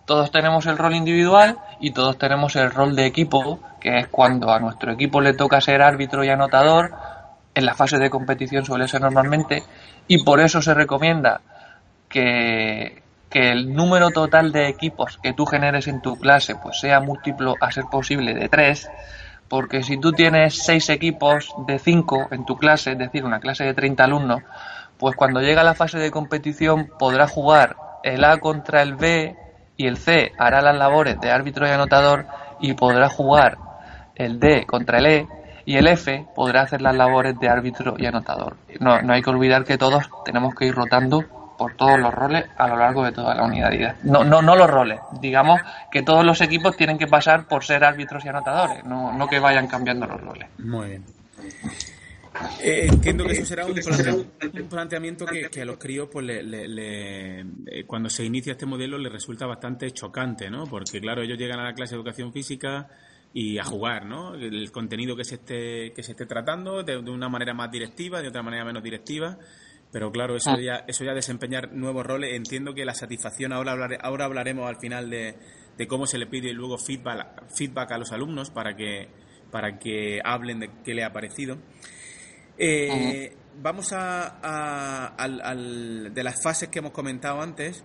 [0.04, 4.50] todos tenemos el rol individual y todos tenemos el rol de equipo, que es cuando
[4.50, 6.92] a nuestro equipo le toca ser árbitro y anotador.
[7.54, 9.62] En la fase de competición suele ser normalmente,
[10.08, 11.40] y por eso se recomienda
[12.06, 17.00] que, que el número total de equipos que tú generes en tu clase pues sea
[17.00, 18.88] múltiplo a ser posible de tres
[19.48, 23.64] porque si tú tienes seis equipos de cinco en tu clase, es decir, una clase
[23.64, 24.42] de 30 alumnos,
[24.98, 29.36] pues cuando llega la fase de competición podrá jugar el A contra el B
[29.76, 32.26] y el C hará las labores de árbitro y anotador
[32.60, 33.58] y podrá jugar
[34.14, 35.28] el D contra el E
[35.66, 38.56] y el F podrá hacer las labores de árbitro y anotador.
[38.80, 41.24] No, no hay que olvidar que todos tenemos que ir rotando
[41.56, 43.96] por todos los roles a lo largo de toda la unidad.
[44.04, 47.84] No, no, no los roles, digamos que todos los equipos tienen que pasar por ser
[47.84, 50.48] árbitros y anotadores, no, no que vayan cambiando los roles.
[50.58, 51.04] Muy bien.
[52.60, 58.10] Eh, entiendo que eso será un, planteamiento que, a los críos, pues, le, eh, cuando
[58.10, 60.64] se inicia este modelo, les resulta bastante chocante, ¿no?
[60.64, 62.88] Porque, claro, ellos llegan a la clase de educación física
[63.32, 64.34] y a jugar, ¿no?
[64.34, 68.20] El contenido que se esté, que se esté tratando de, de una manera más directiva,
[68.20, 69.38] de otra manera menos directiva.
[69.96, 70.60] Pero claro, eso ah.
[70.60, 75.08] ya, eso ya desempeñar nuevos roles, entiendo que la satisfacción, ahora, ahora hablaremos al final
[75.08, 75.38] de,
[75.88, 79.08] cómo se le pide luego feedback, feedback a los alumnos para que,
[79.50, 81.56] para que hablen de qué le ha parecido.
[82.58, 87.82] Eh, vamos a, al, de las fases que hemos comentado antes,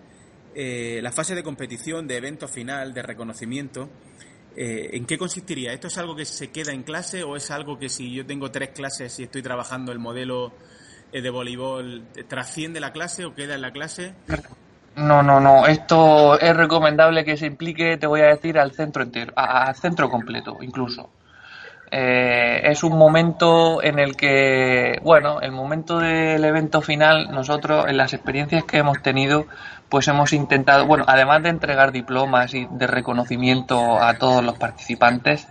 [0.53, 3.89] eh, la fase de competición, de evento final, de reconocimiento.
[4.57, 5.71] Eh, ¿En qué consistiría?
[5.71, 8.51] ¿Esto es algo que se queda en clase o es algo que si yo tengo
[8.51, 10.51] tres clases y estoy trabajando el modelo
[11.11, 14.13] de voleibol trasciende la clase o queda en la clase?
[14.95, 15.67] No, no, no.
[15.67, 20.09] Esto es recomendable que se implique, te voy a decir, al centro entero, al centro
[20.09, 21.09] completo, incluso.
[21.93, 27.97] Eh, es un momento en el que, bueno, el momento del evento final, nosotros en
[27.97, 29.45] las experiencias que hemos tenido,
[29.89, 35.47] pues hemos intentado, bueno, además de entregar diplomas y de reconocimiento a todos los participantes,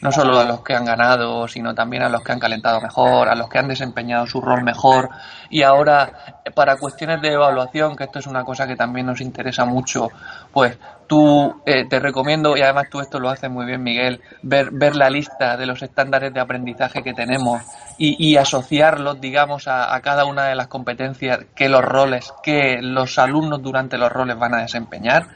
[0.00, 3.28] no solo a los que han ganado, sino también a los que han calentado mejor,
[3.28, 5.08] a los que han desempeñado su rol mejor.
[5.48, 9.64] Y ahora, para cuestiones de evaluación, que esto es una cosa que también nos interesa
[9.64, 10.08] mucho,
[10.52, 14.70] pues tú eh, te recomiendo, y además tú esto lo haces muy bien, Miguel, ver,
[14.72, 17.62] ver la lista de los estándares de aprendizaje que tenemos
[17.98, 23.18] y, asociarlos, digamos, a, a, cada una de las competencias que los roles, que los
[23.18, 25.28] alumnos durante los roles van a desempeñar.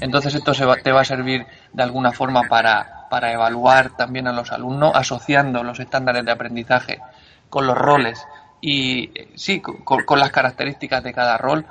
[0.00, 4.32] Entonces esto se te va a servir de alguna forma para para evaluar también a
[4.32, 6.98] los alumnos, asociando los estándares de aprendizaje
[7.48, 8.26] con los roles
[8.60, 11.64] y sí, con, las características de cada rol,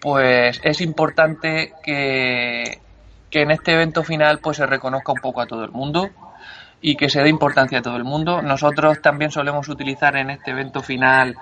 [0.00, 2.80] pues es importante que,
[3.28, 6.08] que en este evento final pues se reconozca un poco a todo el mundo
[6.80, 8.40] y que se dé importancia a todo el mundo.
[8.40, 11.36] Nosotros también solemos utilizar en este evento final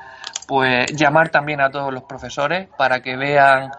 [0.48, 3.70] pues llamar también a todos los profesores para que vean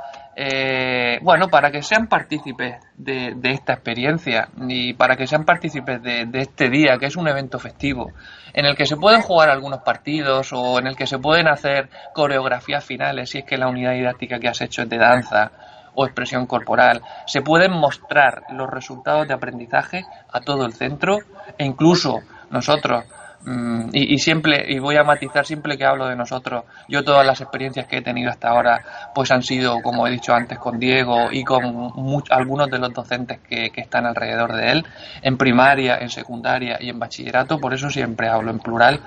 [0.41, 6.29] eh, bueno, para que sean partícipes de, esta experiencia y para que sean partícipes de,
[6.31, 8.13] este día, que es un evento festivo,
[8.53, 11.89] en el que se pueden jugar algunos partidos o en el que se pueden hacer
[12.13, 15.51] coreografías finales, si es que la unidad didáctica que has hecho es de danza
[15.93, 21.17] o expresión corporal, se pueden mostrar los resultados de aprendizaje a todo el centro
[21.57, 23.03] e incluso nosotros
[23.45, 27.39] Mm, y, siempre, y voy a matizar siempre que hablo de nosotros, yo todas las
[27.39, 31.31] experiencias que he tenido hasta ahora, pues han sido, como he dicho antes, con Diego
[31.31, 31.63] y con
[32.29, 34.85] algunos de los docentes que, que están alrededor de él,
[35.21, 38.99] en primaria, en secundaria y en bachillerato, por eso siempre hablo en plural,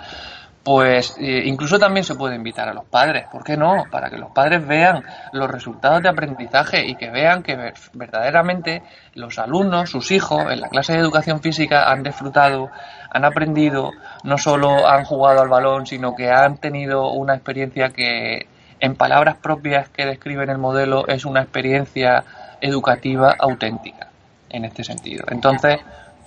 [0.64, 3.84] pues eh, incluso también se puede invitar a los padres, ¿por qué no?
[3.90, 8.82] Para que los padres vean los resultados de aprendizaje y que vean que verdaderamente
[9.14, 12.70] los alumnos, sus hijos, en la clase de educación física han disfrutado,
[13.10, 13.90] han aprendido,
[14.22, 18.46] no solo han jugado al balón, sino que han tenido una experiencia que,
[18.78, 22.24] en palabras propias que describen el modelo, es una experiencia
[22.60, 24.08] educativa auténtica,
[24.48, 25.24] en este sentido.
[25.28, 25.80] Entonces,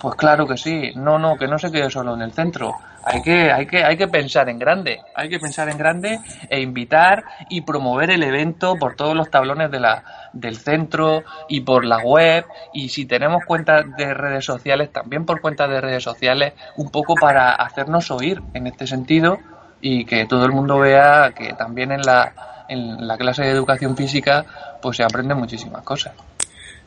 [0.06, 2.76] pues claro que sí, no, no, que no se quede solo en el centro.
[3.02, 6.60] Hay que, hay que, hay que pensar en grande, hay que pensar en grande e
[6.60, 11.84] invitar y promover el evento por todos los tablones de la, del centro y por
[11.84, 12.44] la web.
[12.72, 17.16] Y si tenemos cuentas de redes sociales, también por cuentas de redes sociales, un poco
[17.16, 19.38] para hacernos oír en este sentido
[19.80, 23.96] y que todo el mundo vea que también en la, en la clase de educación
[23.96, 24.44] física
[24.80, 26.12] pues se aprenden muchísimas cosas.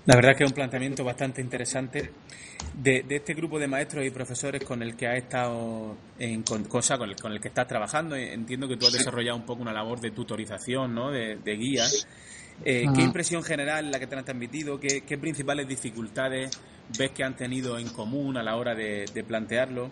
[0.10, 2.12] La verdad que es un planteamiento bastante interesante
[2.74, 7.12] de, este grupo de maestros y profesores con el que has estado en cosa con
[7.12, 8.15] el, con el que estás trabajando.
[8.15, 11.12] Entiendo que tú has desarrollado un poco una labor de tutorización, ¿no?
[11.12, 11.84] de, guía.
[12.65, 14.80] Eh, ¿Qué impresión general la que te han transmitido?
[14.80, 16.60] ¿Qué, principales dificultades
[16.98, 19.91] ves que han tenido en común a la hora de, plantearlo?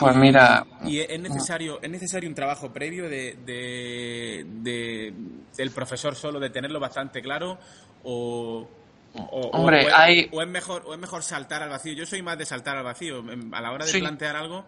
[0.00, 0.66] Pues mira.
[0.84, 5.14] Y es necesario, es necesario un trabajo previo de, de,
[5.56, 7.60] del profesor solo, de tenerlo bastante claro,
[8.02, 8.68] o,
[9.30, 10.28] o, Hombre, hay...
[10.32, 11.92] o, es mejor, o es mejor saltar al vacío.
[11.94, 13.24] Yo soy más de saltar al vacío.
[13.52, 14.64] A la hora de plantear algo,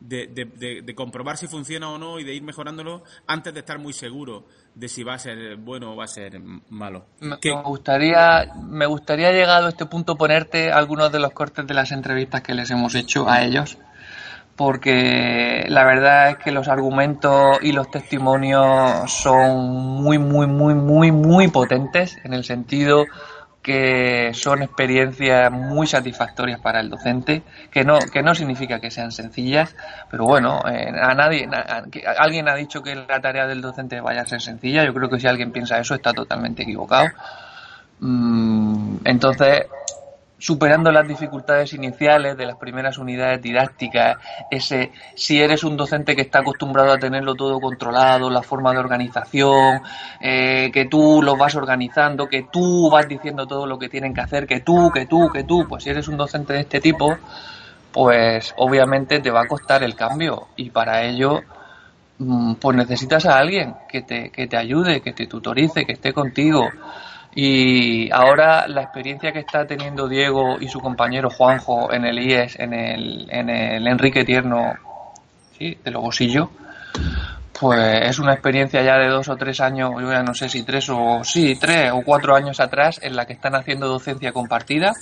[0.00, 3.92] de, de, comprobar si funciona o no y de ir mejorándolo antes de estar muy
[3.92, 7.06] seguro de si va a ser bueno o va a ser malo.
[7.20, 11.90] Me, gustaría, me gustaría llegado a este punto ponerte algunos de los cortes de las
[11.90, 13.78] entrevistas que les hemos hecho a ellos
[14.58, 21.12] porque la verdad es que los argumentos y los testimonios son muy, muy, muy, muy,
[21.12, 23.06] muy potentes en el sentido
[23.68, 29.12] que son experiencias muy satisfactorias para el docente, que no, que no significa que sean
[29.12, 29.76] sencillas,
[30.10, 31.46] pero bueno, eh, a nadie,
[32.16, 35.20] alguien ha dicho que la tarea del docente vaya a ser sencilla, yo creo que
[35.20, 37.08] si alguien piensa eso está totalmente equivocado.
[38.00, 39.66] Mm, entonces,
[40.38, 44.18] superando las dificultades iniciales de las primeras unidades didácticas,
[44.50, 48.78] ese si eres un docente que está acostumbrado a tenerlo todo controlado, la forma de
[48.78, 49.82] organización,
[50.20, 54.20] eh, que tú lo vas organizando, que tú vas diciendo todo lo que tienen que
[54.20, 57.16] hacer, que tú, que tú, que tú, pues si eres un docente de este tipo,
[57.92, 61.40] pues obviamente te va a costar el cambio y para ello
[62.18, 66.12] mm, pues necesitas a alguien que te, que te ayude, que te tutorice, que esté
[66.12, 66.68] contigo.
[67.34, 72.58] Y ahora la experiencia que está teniendo Diego y su compañero Juanjo en el IES,
[72.58, 74.74] en el, en el Enrique Tierno
[75.56, 75.78] ¿sí?
[75.84, 76.50] de Logosillo,
[77.58, 80.62] pues es una experiencia ya de dos o tres años, yo ya no sé si
[80.62, 84.92] tres o sí, tres o cuatro años atrás, en la que están haciendo docencia compartida.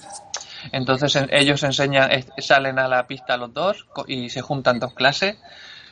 [0.73, 5.37] Entonces ellos enseñan, salen a la pista los dos y se juntan dos clases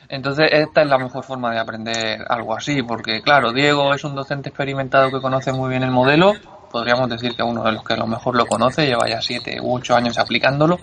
[0.09, 4.15] entonces, esta es la mejor forma de aprender algo así, porque claro, Diego es un
[4.15, 6.33] docente experimentado que conoce muy bien el modelo,
[6.71, 9.59] podríamos decir que uno de los que a lo mejor lo conoce, lleva ya siete
[9.61, 10.79] u ocho años aplicándolo,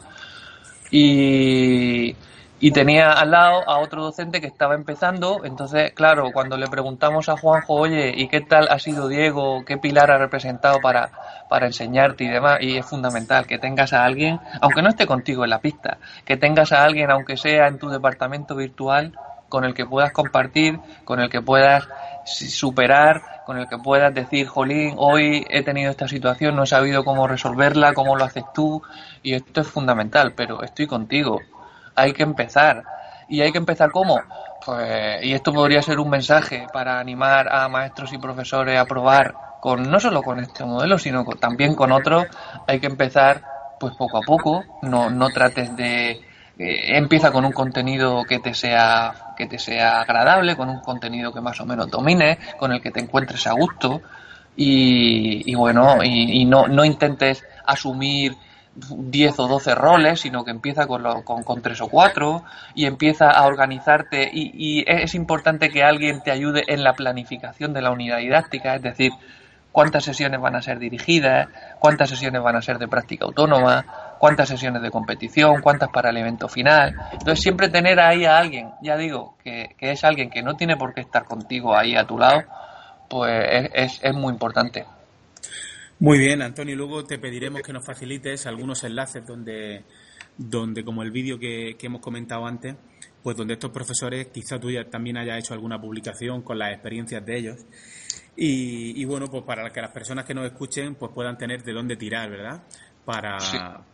[0.91, 2.15] y,
[2.63, 7.29] y tenía al lado a otro docente que estaba empezando, entonces, claro, cuando le preguntamos
[7.29, 9.65] a Juanjo, oye, ¿y qué tal ha sido Diego?
[9.67, 11.11] ¿Qué pilar ha representado para,
[11.49, 15.43] para enseñarte y demás, y es fundamental que tengas a alguien, aunque no esté contigo
[15.43, 19.13] en la pista, que tengas a alguien, aunque sea en tu departamento virtual,
[19.49, 21.89] con el que puedas compartir, con el que puedas
[22.25, 27.03] superar, con el que puedas decir, jolín, hoy he tenido esta situación, no he sabido
[27.05, 28.81] cómo resolverla, cómo lo haces tú,
[29.21, 31.41] y esto es fundamental, pero estoy contigo,
[31.95, 32.83] hay que empezar.
[33.29, 34.21] ¿Y hay que empezar cómo?
[34.65, 39.35] Pues, y esto podría ser un mensaje para animar a maestros y profesores a probar
[39.61, 42.27] con no solo con este modelo, sino también con otros,
[42.67, 43.43] hay que empezar
[43.79, 46.11] pues poco a poco, no, no trates de
[46.59, 51.33] eh, empieza con un contenido que te sea que te sea agradable, con un contenido
[51.33, 54.03] que más o menos domine, con el que te encuentres a gusto
[54.57, 58.37] y, bueno, y, no, no intentes asumir
[58.75, 62.87] 10 o 12 roles, sino que empieza con, lo, con, con 3 o 4 y
[62.87, 67.83] empieza a organizarte y, y, es importante que alguien te ayude en la planificación de
[67.83, 69.13] la unidad didáctica, es decir,
[69.73, 71.49] cuántas sesiones van a ser dirigidas,
[71.81, 73.85] cuántas sesiones van a ser de práctica autónoma,
[74.19, 76.95] cuántas sesiones de competición, cuántas para el evento final.
[77.13, 80.95] Entonces siempre tener ahí a alguien, ya digo, que, es alguien que no tiene por
[80.95, 82.43] qué estar contigo ahí a tu lado,
[83.09, 84.87] pues es, es muy importante.
[86.03, 86.75] Muy bien, Antonio.
[86.75, 89.85] Luego te pediremos que nos facilites algunos enlaces donde,
[90.37, 92.75] donde como el vídeo que, que hemos comentado antes,
[93.23, 97.25] pues donde estos profesores, quizá tú ya también hayas hecho alguna publicación con las experiencias
[97.25, 97.67] de ellos
[98.35, 101.95] y, bueno, pues para que las personas que nos escuchen pues puedan tener de dónde
[101.95, 102.65] tirar, ¿verdad?
[103.05, 103.39] Para,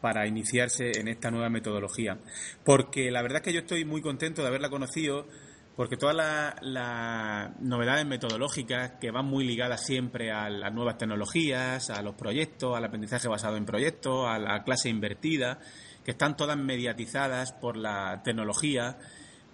[0.00, 2.16] para iniciarse en esta nueva metodología.
[2.64, 5.26] Porque la verdad es que yo estoy muy contento de haberla conocido
[5.78, 6.16] porque todas
[6.60, 12.76] las novedades metodológicas que van muy ligadas siempre a las nuevas tecnologías, a los proyectos,
[12.76, 15.60] al aprendizaje basado en proyectos, a la clase invertida,
[16.04, 18.98] que están todas mediatizadas por la tecnología,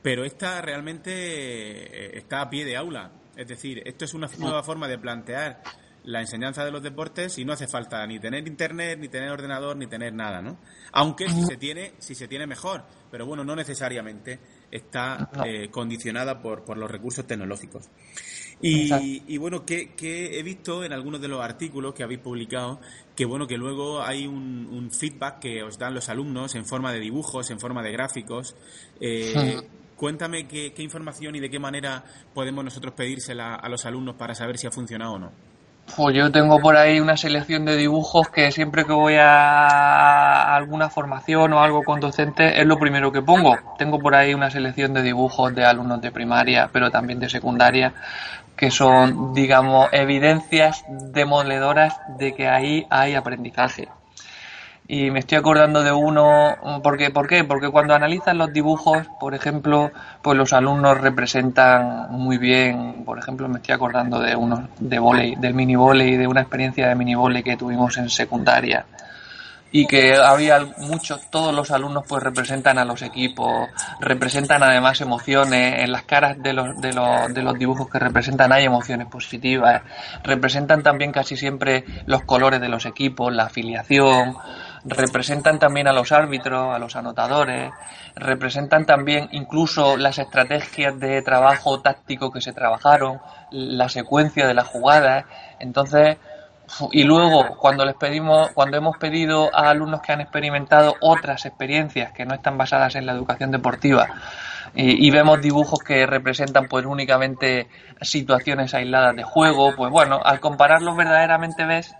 [0.00, 3.10] pero esta realmente eh, está a pie de aula.
[3.36, 5.60] Es decir, esto es una nueva forma de plantear
[6.04, 9.76] la enseñanza de los deportes y no hace falta ni tener internet, ni tener ordenador,
[9.76, 10.58] ni tener nada, ¿no?
[10.92, 14.38] Aunque si se tiene, si se tiene mejor, pero bueno, no necesariamente
[14.74, 17.88] está eh, condicionada por, por, los recursos tecnológicos.
[18.60, 22.80] Y, bueno, que, he visto en algunos de los artículos que habéis publicado
[23.14, 27.00] que bueno que luego hay un, feedback que os dan los alumnos en forma de
[27.00, 28.56] dibujos, en forma de gráficos.
[29.00, 29.60] Eh,
[29.96, 34.34] cuéntame qué, qué, información y de qué manera podemos nosotros pedírsela a los alumnos para
[34.34, 35.53] saber si ha funcionado o no.
[35.96, 40.88] Pues yo tengo por ahí una selección de dibujos que siempre que voy a alguna
[40.88, 43.56] formación o algo con docente es lo primero que pongo.
[43.78, 47.92] Tengo por ahí una selección de dibujos de alumnos de primaria, pero también de secundaria,
[48.56, 53.88] que son, digamos, evidencias demoledoras de que ahí hay aprendizaje
[54.86, 57.42] y me estoy acordando de uno, porque, ¿por qué?
[57.44, 59.90] Porque cuando analizan los dibujos, por ejemplo,
[60.22, 65.36] pues los alumnos representan muy bien, por ejemplo, me estoy acordando de uno de volei,
[65.36, 68.84] del mini volei, de una experiencia de mini volei que tuvimos en secundaria
[69.76, 73.68] y que había muchos, todos los alumnos pues representan a los equipos,
[73.98, 78.52] representan además emociones, en las caras de los, de los, de los dibujos que representan
[78.52, 79.82] hay emociones positivas,
[80.22, 84.36] representan también casi siempre los colores de los equipos, la afiliación,
[84.84, 87.72] representan también a los árbitros, a los anotadores,
[88.14, 93.20] representan también incluso las estrategias de trabajo táctico que se trabajaron,
[93.50, 95.24] la secuencia de las jugadas.
[95.58, 96.18] Entonces,
[96.92, 102.12] y luego cuando les pedimos, cuando hemos pedido a alumnos que han experimentado otras experiencias
[102.12, 104.08] que no están basadas en la educación deportiva
[104.76, 107.68] y, vemos dibujos que representan pues únicamente
[108.00, 111.94] situaciones aisladas de juego, pues bueno, al compararlos verdaderamente ves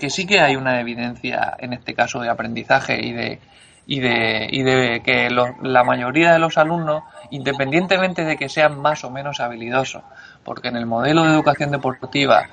[0.00, 3.40] que, sí que hay una evidencia en este caso de aprendizaje y de,
[3.86, 9.04] y de, y de que la mayoría de los alumnos, independientemente de que sean más
[9.04, 10.02] o menos habilidosos,
[10.44, 12.48] porque en el modelo de educación deportiva,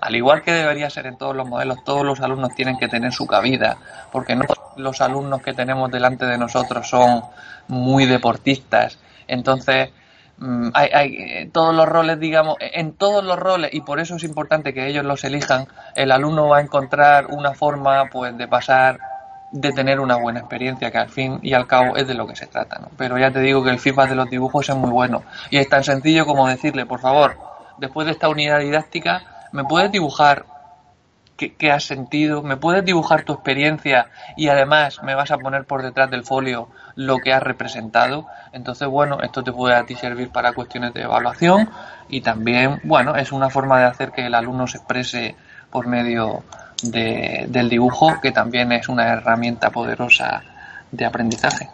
[0.00, 3.12] al igual que debería ser en todos los modelos, todos los alumnos tienen que tener
[3.12, 3.78] su cabida,
[4.12, 4.44] porque no
[4.76, 7.22] los alumnos que tenemos delante de nosotros son
[7.66, 8.98] muy deportistas.
[9.26, 9.90] Entonces,
[10.74, 14.24] hay, hay, eh, todos los roles, digamos, en todos los roles, y por eso es
[14.24, 18.98] importante que ellos los elijan, el alumno va a encontrar una forma pues de pasar,
[19.50, 22.36] de tener una buena experiencia, que al fin y al cabo es de lo que
[22.36, 22.78] se trata.
[22.78, 22.88] ¿no?
[22.96, 25.22] Pero ya te digo que el feedback de los dibujos es muy bueno.
[25.50, 27.36] Y es tan sencillo como decirle, por favor,
[27.78, 29.22] después de esta unidad didáctica,
[29.52, 30.44] ¿me puedes dibujar
[31.38, 35.82] qué, has sentido, me puedes dibujar tu experiencia y además me vas a poner por
[35.82, 38.26] detrás del folio lo que has representado.
[38.52, 41.70] Entonces, bueno, esto te puede a ti servir para cuestiones de evaluación
[42.08, 45.36] y también, bueno, es una forma de hacer que el alumno se exprese
[45.70, 46.42] por medio
[46.82, 50.42] del dibujo, que también es una herramienta poderosa
[50.90, 51.68] de aprendizaje.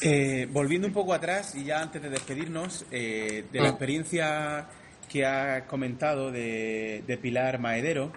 [0.00, 3.70] Eh, volviendo un poco atrás y ya antes de despedirnos, eh, de la mm.
[3.70, 4.66] experiencia
[5.08, 8.12] que ha comentado de, de Pilar Maedero,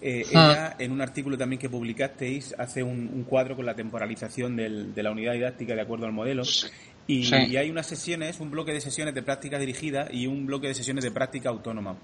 [0.00, 0.50] eh, ah.
[0.52, 5.10] ella, en un artículo también que publicasteis, hace un, cuadro con la temporalización de la
[5.10, 6.42] unidad didáctica de acuerdo al modelo.
[7.06, 10.74] Y, hay unas sesiones, un bloque de sesiones de práctica dirigida y un bloque de
[10.74, 11.96] sesiones de práctica autónoma.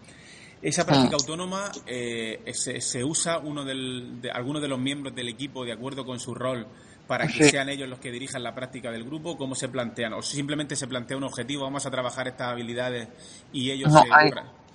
[0.63, 0.87] Esa ah.
[0.87, 6.07] práctica autónoma eh, se, usa uno de, algunos de los miembros del equipo de acuerdo
[6.07, 6.67] con su rol
[7.07, 10.23] para que sean ellos los que dirijan la práctica del grupo, cómo se plantean, o
[10.23, 13.09] simplemente se plantea un objetivo, vamos a trabajar estas habilidades
[13.53, 14.09] y ellos se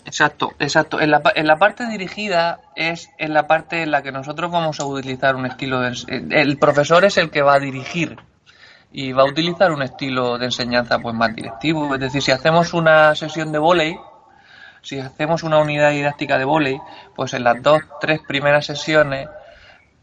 [0.06, 1.00] Exacto, exacto.
[1.00, 4.80] En la, en la parte dirigida es en la parte en la que nosotros vamos
[4.80, 5.94] a utilizar un estilo de...
[6.32, 8.18] El profesor es el que va a dirigir
[8.92, 11.94] y va a utilizar un estilo de enseñanza pues más directivo.
[11.94, 14.00] Es decir, si hacemos una sesión de volei,
[14.82, 16.80] si hacemos una unidad didáctica de volei,
[17.16, 19.28] pues en las dos, tres primeras sesiones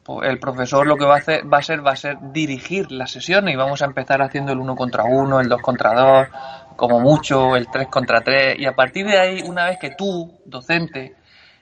[0.07, 2.93] pues el profesor lo que va a hacer va a ser va a ser dirigir
[2.93, 6.29] la sesión y vamos a empezar haciendo el uno contra uno, el dos contra dos,
[6.77, 10.39] como mucho el 3 contra 3 y a partir de ahí, una vez que tú,
[10.45, 11.15] docente,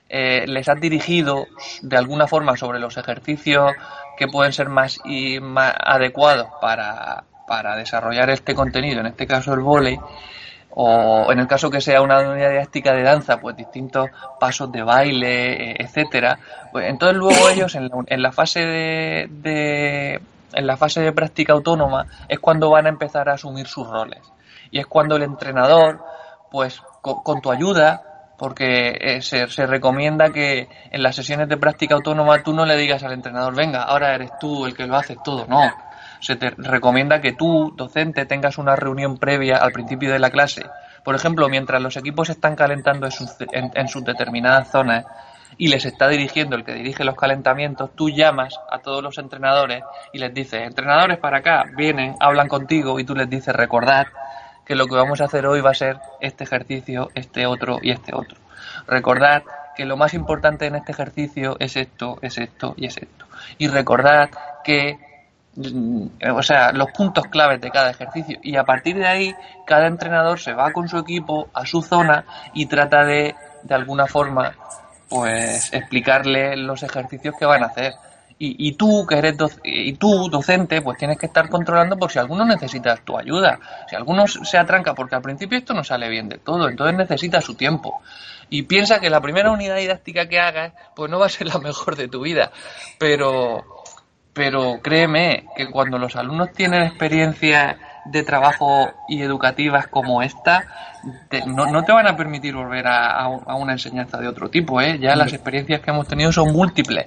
[0.07, 1.47] eh, les has dirigido
[1.81, 3.71] de alguna forma sobre los ejercicios
[4.17, 9.53] que pueden ser más, y más adecuados para, para desarrollar este contenido, en este caso
[9.53, 9.99] el volei,
[10.77, 14.09] o en el caso que sea una unidad didáctica de danza, pues distintos
[14.39, 16.37] pasos de baile, eh, etcétera.
[16.71, 20.21] Pues entonces luego ellos en la, en la fase de, de,
[20.53, 24.19] en la fase de práctica autónoma es cuando van a empezar a asumir sus roles
[24.75, 26.03] y es cuando el entrenador,
[26.51, 32.43] pues con, tu ayuda, porque eh, se, recomienda que en las sesiones de práctica autónoma
[32.43, 35.47] tú no le digas al entrenador, venga, ahora eres tú el que lo haces todo,
[35.47, 35.71] no.
[36.19, 40.65] se te recomienda que tú, docente, tengas una reunión previa al principio de la clase.
[41.05, 45.05] Por ejemplo, mientras los equipos están calentando en sus, en sus determinadas zonas,
[45.57, 49.83] y les está dirigiendo el que dirige los calentamientos, tú llamas a todos los entrenadores
[50.11, 54.07] y les dices, entrenadores para acá, vienen, hablan contigo y tú les dices, recordad
[54.65, 57.91] que lo que vamos a hacer hoy va a ser este ejercicio, este otro y
[57.91, 58.37] este otro.
[58.87, 59.43] Recordad
[59.75, 63.25] que lo más importante en este ejercicio es esto, es esto y es esto.
[63.57, 64.29] Y recordad
[64.63, 64.97] que
[65.55, 68.39] mm, o sea, los puntos claves de cada ejercicio.
[68.41, 69.35] Y a partir de ahí,
[69.65, 74.07] cada entrenador se va con su equipo a su zona y trata de, de alguna
[74.07, 74.53] forma,
[75.09, 77.93] pues explicarle los ejercicios que van a hacer.
[78.37, 82.19] Y, y tú, que eres y tú, docente, pues tienes que estar controlando por si
[82.19, 83.59] alguno necesita tu ayuda.
[83.89, 87.39] Si alguno se atranca, porque al principio esto no sale bien de todo, entonces necesita
[87.39, 88.01] su tiempo.
[88.49, 91.59] Y piensa que la primera unidad didáctica que hagas, pues no va a ser la
[91.59, 92.51] mejor de tu vida.
[92.99, 93.63] Pero,
[94.33, 100.65] pero créeme que cuando los alumnos tienen experiencia de trabajo y educativas como esta,
[101.47, 104.99] no, no, te van a permitir volver a, una enseñanza de otro tipo, ¿eh?
[104.99, 107.05] Ya las experiencias que hemos tenido son múltiples.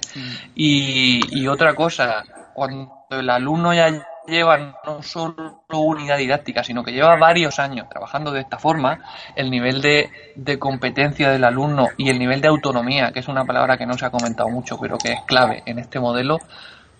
[0.55, 2.23] Y, y otra cosa,
[2.53, 3.89] cuando el alumno ya
[4.27, 8.99] lleva no solo unidad didáctica, sino que lleva varios años trabajando de esta forma,
[9.35, 13.45] el nivel de, de, competencia del alumno y el nivel de autonomía, que es una
[13.45, 16.37] palabra que no se ha comentado mucho, pero que es clave en este modelo,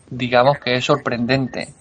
[0.09, 1.73] digamos que es sorprendente.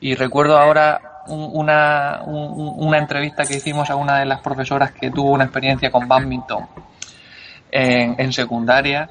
[0.00, 5.32] Y recuerdo ahora una, una entrevista que hicimos a una de las profesoras que tuvo
[5.32, 6.66] una experiencia con badminton
[7.70, 9.08] en, en secundaria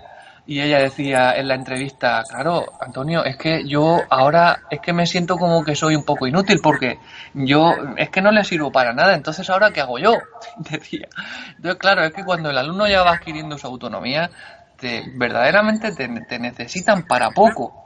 [0.47, 5.07] y ella decía en la entrevista, claro, Antonio, es que yo ahora es que me
[5.07, 6.99] siento como que soy un poco inútil porque
[7.33, 10.13] yo es que no le sirvo para nada, entonces ahora qué hago yo,
[10.57, 11.07] decía.
[11.55, 14.29] Entonces, claro, es que cuando el alumno ya va adquiriendo su autonomía,
[14.77, 17.84] te, verdaderamente te, te necesitan para poco.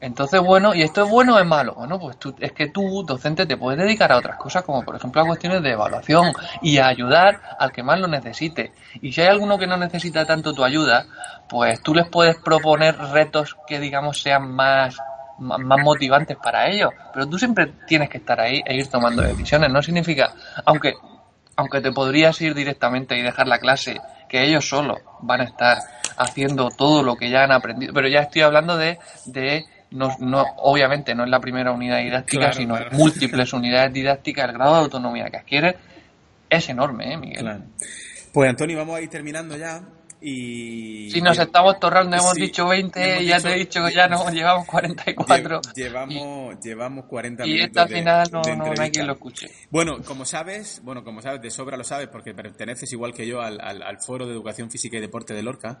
[0.00, 1.74] Entonces, bueno, ¿y esto es bueno o es malo?
[1.74, 4.94] Bueno, pues tú, es que tú, docente, te puedes dedicar a otras cosas, como por
[4.94, 6.32] ejemplo a cuestiones de evaluación
[6.62, 8.72] y a ayudar al que más lo necesite.
[9.02, 11.06] Y si hay alguno que no necesita tanto tu ayuda,
[11.48, 14.98] pues tú les puedes proponer retos que, digamos, sean más,
[15.38, 16.90] más motivantes para ellos.
[17.12, 19.68] Pero tú siempre tienes que estar ahí e ir tomando decisiones.
[19.70, 20.32] No significa,
[20.64, 20.94] aunque,
[21.56, 25.78] aunque te podrías ir directamente y dejar la clase, que ellos solos van a estar
[26.16, 27.92] haciendo todo lo que ya han aprendido.
[27.94, 32.52] Pero ya estoy hablando de, de no, no, obviamente no es la primera unidad didáctica,
[32.52, 35.76] sino múltiples unidades didácticas, el grado de autonomía que adquiere
[36.48, 37.62] es enorme, ¿eh, Miguel?
[38.32, 39.80] Pues Antonio, vamos a ir terminando ya.
[40.20, 44.08] Y, si nos estamos torrando, hemos dicho 20 y ya te he dicho que ya
[44.08, 45.60] nos llevamos 44.
[45.76, 47.64] Llevamos, y, llevamos 40 y minutos.
[47.64, 49.48] Y esta final no, no, hay quien lo escuche.
[49.70, 53.40] Bueno, como sabes, bueno, como sabes, de sobra lo sabes, porque perteneces igual que yo
[53.40, 55.80] al, al, Foro de Educación Física y Deporte de Lorca,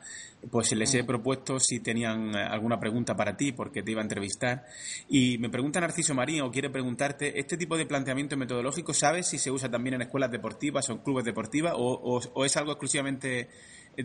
[0.50, 1.06] pues les he mm.
[1.06, 4.66] propuesto si tenían eh, alguna pregunta para ti, porque te iba a entrevistar.
[5.08, 9.38] Y me pregunta Narciso Marín, o quiere preguntarte, ¿este tipo de planteamiento metodológico sabes si
[9.38, 13.48] se usa también en escuelas deportivas o en clubes deportivos, o, o es algo exclusivamente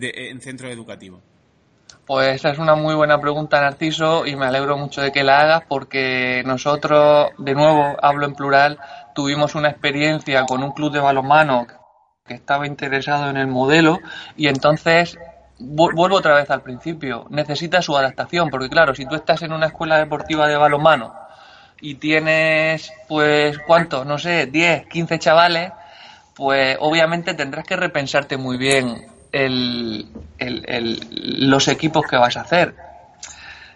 [0.01, 1.21] en centro educativo?
[2.05, 5.39] Pues esa es una muy buena pregunta, Narciso, y me alegro mucho de que la
[5.39, 8.77] hagas porque nosotros, de nuevo, hablo en plural,
[9.15, 11.65] tuvimos una experiencia con un club de balonmano
[12.25, 13.99] que estaba interesado en el modelo
[14.35, 15.17] y entonces
[15.59, 19.67] vuelvo otra vez al principio, necesita su adaptación, porque claro, si tú estás en una
[19.67, 21.13] escuela deportiva de balonmano
[21.79, 24.05] y tienes, pues, ¿cuántos?
[24.05, 25.71] No sé, 10, 15 chavales,
[26.35, 30.07] pues obviamente tendrás que repensarte muy bien el,
[30.39, 32.75] los equipos que vas a hacer.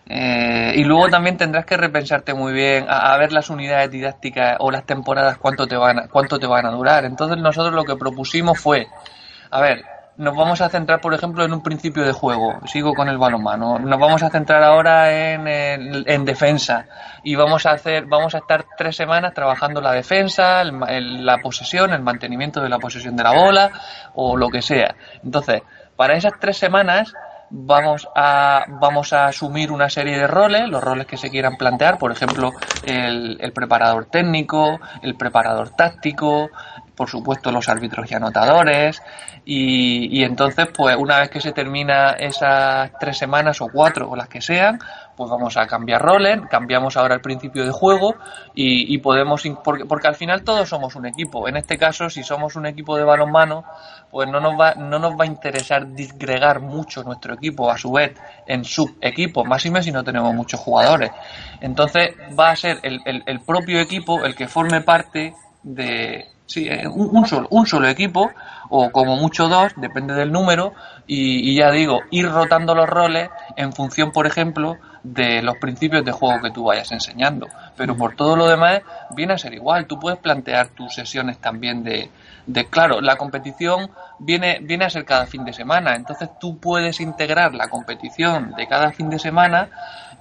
[0.09, 4.71] Eh, y luego también tendrás que repensarte muy bien a, ver las unidades didácticas o
[4.71, 7.03] las temporadas cuánto te van a, cuánto te van a durar.
[7.03, 8.87] Entonces nosotros lo que propusimos fue,
[9.51, 9.83] a ver,
[10.17, 12.59] nos vamos a centrar, por ejemplo, en un principio de juego.
[12.65, 13.77] Sigo con el balonmano.
[13.77, 16.87] Nos vamos a centrar ahora en, en, defensa
[17.23, 22.01] y vamos a hacer, vamos a estar tres semanas trabajando la defensa, la posesión, el
[22.01, 23.71] mantenimiento de la posesión de la bola
[24.15, 24.95] o lo que sea.
[25.23, 25.61] Entonces,
[25.95, 27.13] para esas tres semanas
[27.49, 31.97] vamos a, vamos a asumir una serie de roles, los roles que se quieran plantear,
[31.97, 32.51] por ejemplo,
[32.83, 36.49] el, el preparador técnico, el preparador táctico,
[36.97, 39.01] por supuesto los árbitros y anotadores.
[39.45, 44.15] Y, y, entonces pues una vez que se termina esas tres semanas o cuatro o
[44.15, 44.79] las que sean
[45.15, 48.15] pues vamos a cambiar roles cambiamos ahora el principio de juego
[48.53, 51.47] y, podemos porque, porque, al final todos somos un equipo.
[51.47, 53.63] En este caso si somos un equipo de balonmano
[54.11, 57.91] pues no nos va no nos va a interesar disgregar mucho nuestro equipo a su
[57.91, 61.11] vez en subequipos más y más si no tenemos muchos jugadores.
[61.61, 65.33] Entonces va a ser el, el propio equipo el que forme parte
[65.63, 68.31] de Sí, eh, un, solo, un solo equipo,
[68.69, 70.73] o como mucho dos, depende del número,
[71.05, 74.77] y, ya digo, ir rotando los roles en función, por ejemplo,
[75.13, 77.47] de los principios de juego que tú vayas enseñando.
[77.75, 78.81] Pero por todo lo demás,
[79.15, 79.85] viene a ser igual.
[79.85, 82.09] Tú puedes plantear tus sesiones también de,
[82.45, 85.95] de claro, la competición viene, viene a ser cada fin de semana.
[85.95, 89.69] Entonces tú puedes integrar la competición de cada fin de semana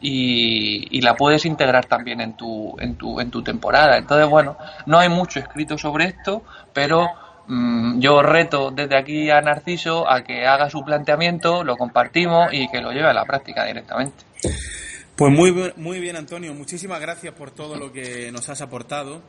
[0.00, 3.96] y, la puedes integrar también en tu, en tu, en tu temporada.
[3.96, 4.56] Entonces, bueno,
[4.86, 7.08] no hay mucho escrito sobre esto, pero
[7.46, 12.68] mm, yo reto desde aquí a Narciso a que haga su planteamiento, lo compartimos y
[12.68, 14.25] que lo lleve a la práctica directamente.
[15.16, 16.52] Pues muy, muy bien, Antonio.
[16.52, 19.22] Muchísimas gracias por todo lo que nos has aportado.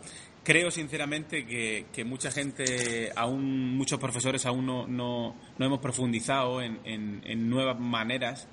[0.44, 7.78] Creo sinceramente que, mucha gente, aún muchos profesores aún no, no, hemos profundizado en, nuevas
[7.80, 8.48] maneras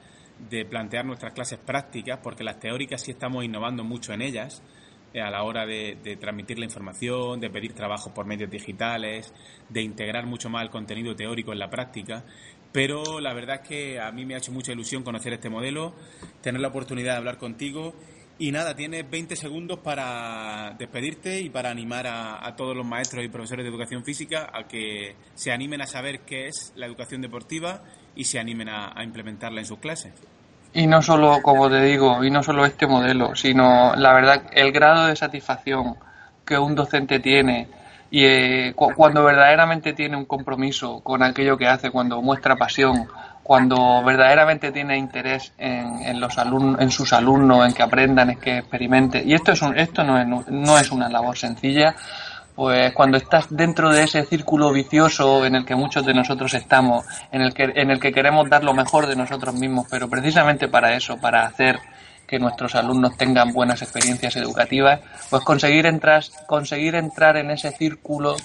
[0.50, 4.60] de plantear nuestras clases prácticas, porque las teóricas sí estamos innovando mucho en ellas
[5.12, 9.32] eh, a la hora de, transmitir la información, de pedir trabajo por medios digitales,
[9.68, 12.24] de integrar mucho más el contenido teórico en la práctica.
[12.74, 15.94] Pero la verdad es que a mí me ha hecho mucha ilusión conocer este modelo,
[16.42, 17.94] tener la oportunidad de hablar contigo.
[18.36, 23.28] Y nada, tienes 20 segundos para despedirte y para animar a, todos los maestros y
[23.28, 27.84] profesores de educación física a que se animen a saber qué es la educación deportiva
[28.16, 30.12] y se animen a, implementarla en sus clases.
[30.72, 34.72] Y no solo, como te digo, y no solo este modelo, sino la verdad, el
[34.72, 35.94] grado de satisfacción
[36.44, 37.68] que un docente tiene
[38.14, 43.08] y eh, cuando verdaderamente tiene un compromiso con aquello que hace, cuando muestra pasión,
[43.42, 48.38] cuando verdaderamente tiene interés en, en los alumnos, en sus alumnos, en que aprendan, en
[48.38, 49.28] que experimenten.
[49.28, 51.96] Y esto es un, esto no es, no es una labor sencilla
[52.54, 57.04] pues cuando estás dentro de ese círculo vicioso en el que muchos de nosotros estamos,
[57.32, 60.68] en el que, en el que queremos dar lo mejor de nosotros mismos, pero precisamente
[60.68, 61.80] para eso, para hacer
[62.26, 65.00] que nuestros alumnos tengan buenas experiencias educativas,
[65.30, 68.42] pues conseguir entrar, conseguir entrar en ese círculo, eh,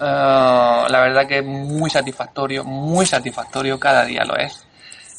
[0.00, 4.66] la verdad que es muy satisfactorio, muy satisfactorio, cada día lo es.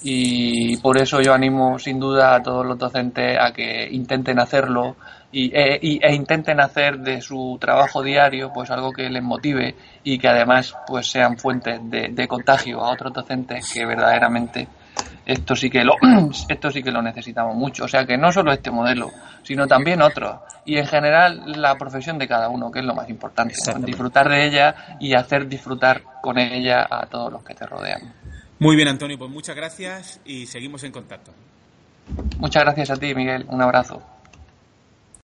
[0.04, 4.96] Y por eso yo animo sin duda a todos los docentes a que intenten hacerlo,
[5.34, 10.18] e, y, e, intenten hacer de su trabajo diario pues algo que les motive y
[10.18, 14.68] que además pues sean fuentes de, contagio a otros docentes que verdaderamente
[15.26, 15.96] esto sí que lo
[16.50, 17.86] esto sí que lo necesitamos mucho.
[17.86, 19.12] O sea que no solo este modelo
[19.44, 23.10] sino también otros y en general la profesión de cada uno que es lo más
[23.10, 23.56] importante.
[23.80, 28.14] Disfrutar de ella y hacer disfrutar con ella a todos los que te rodean.
[28.60, 31.32] Muy bien Antonio pues muchas gracias y seguimos en contacto.
[32.38, 33.46] Muchas gracias a ti Miguel.
[33.50, 34.17] Un abrazo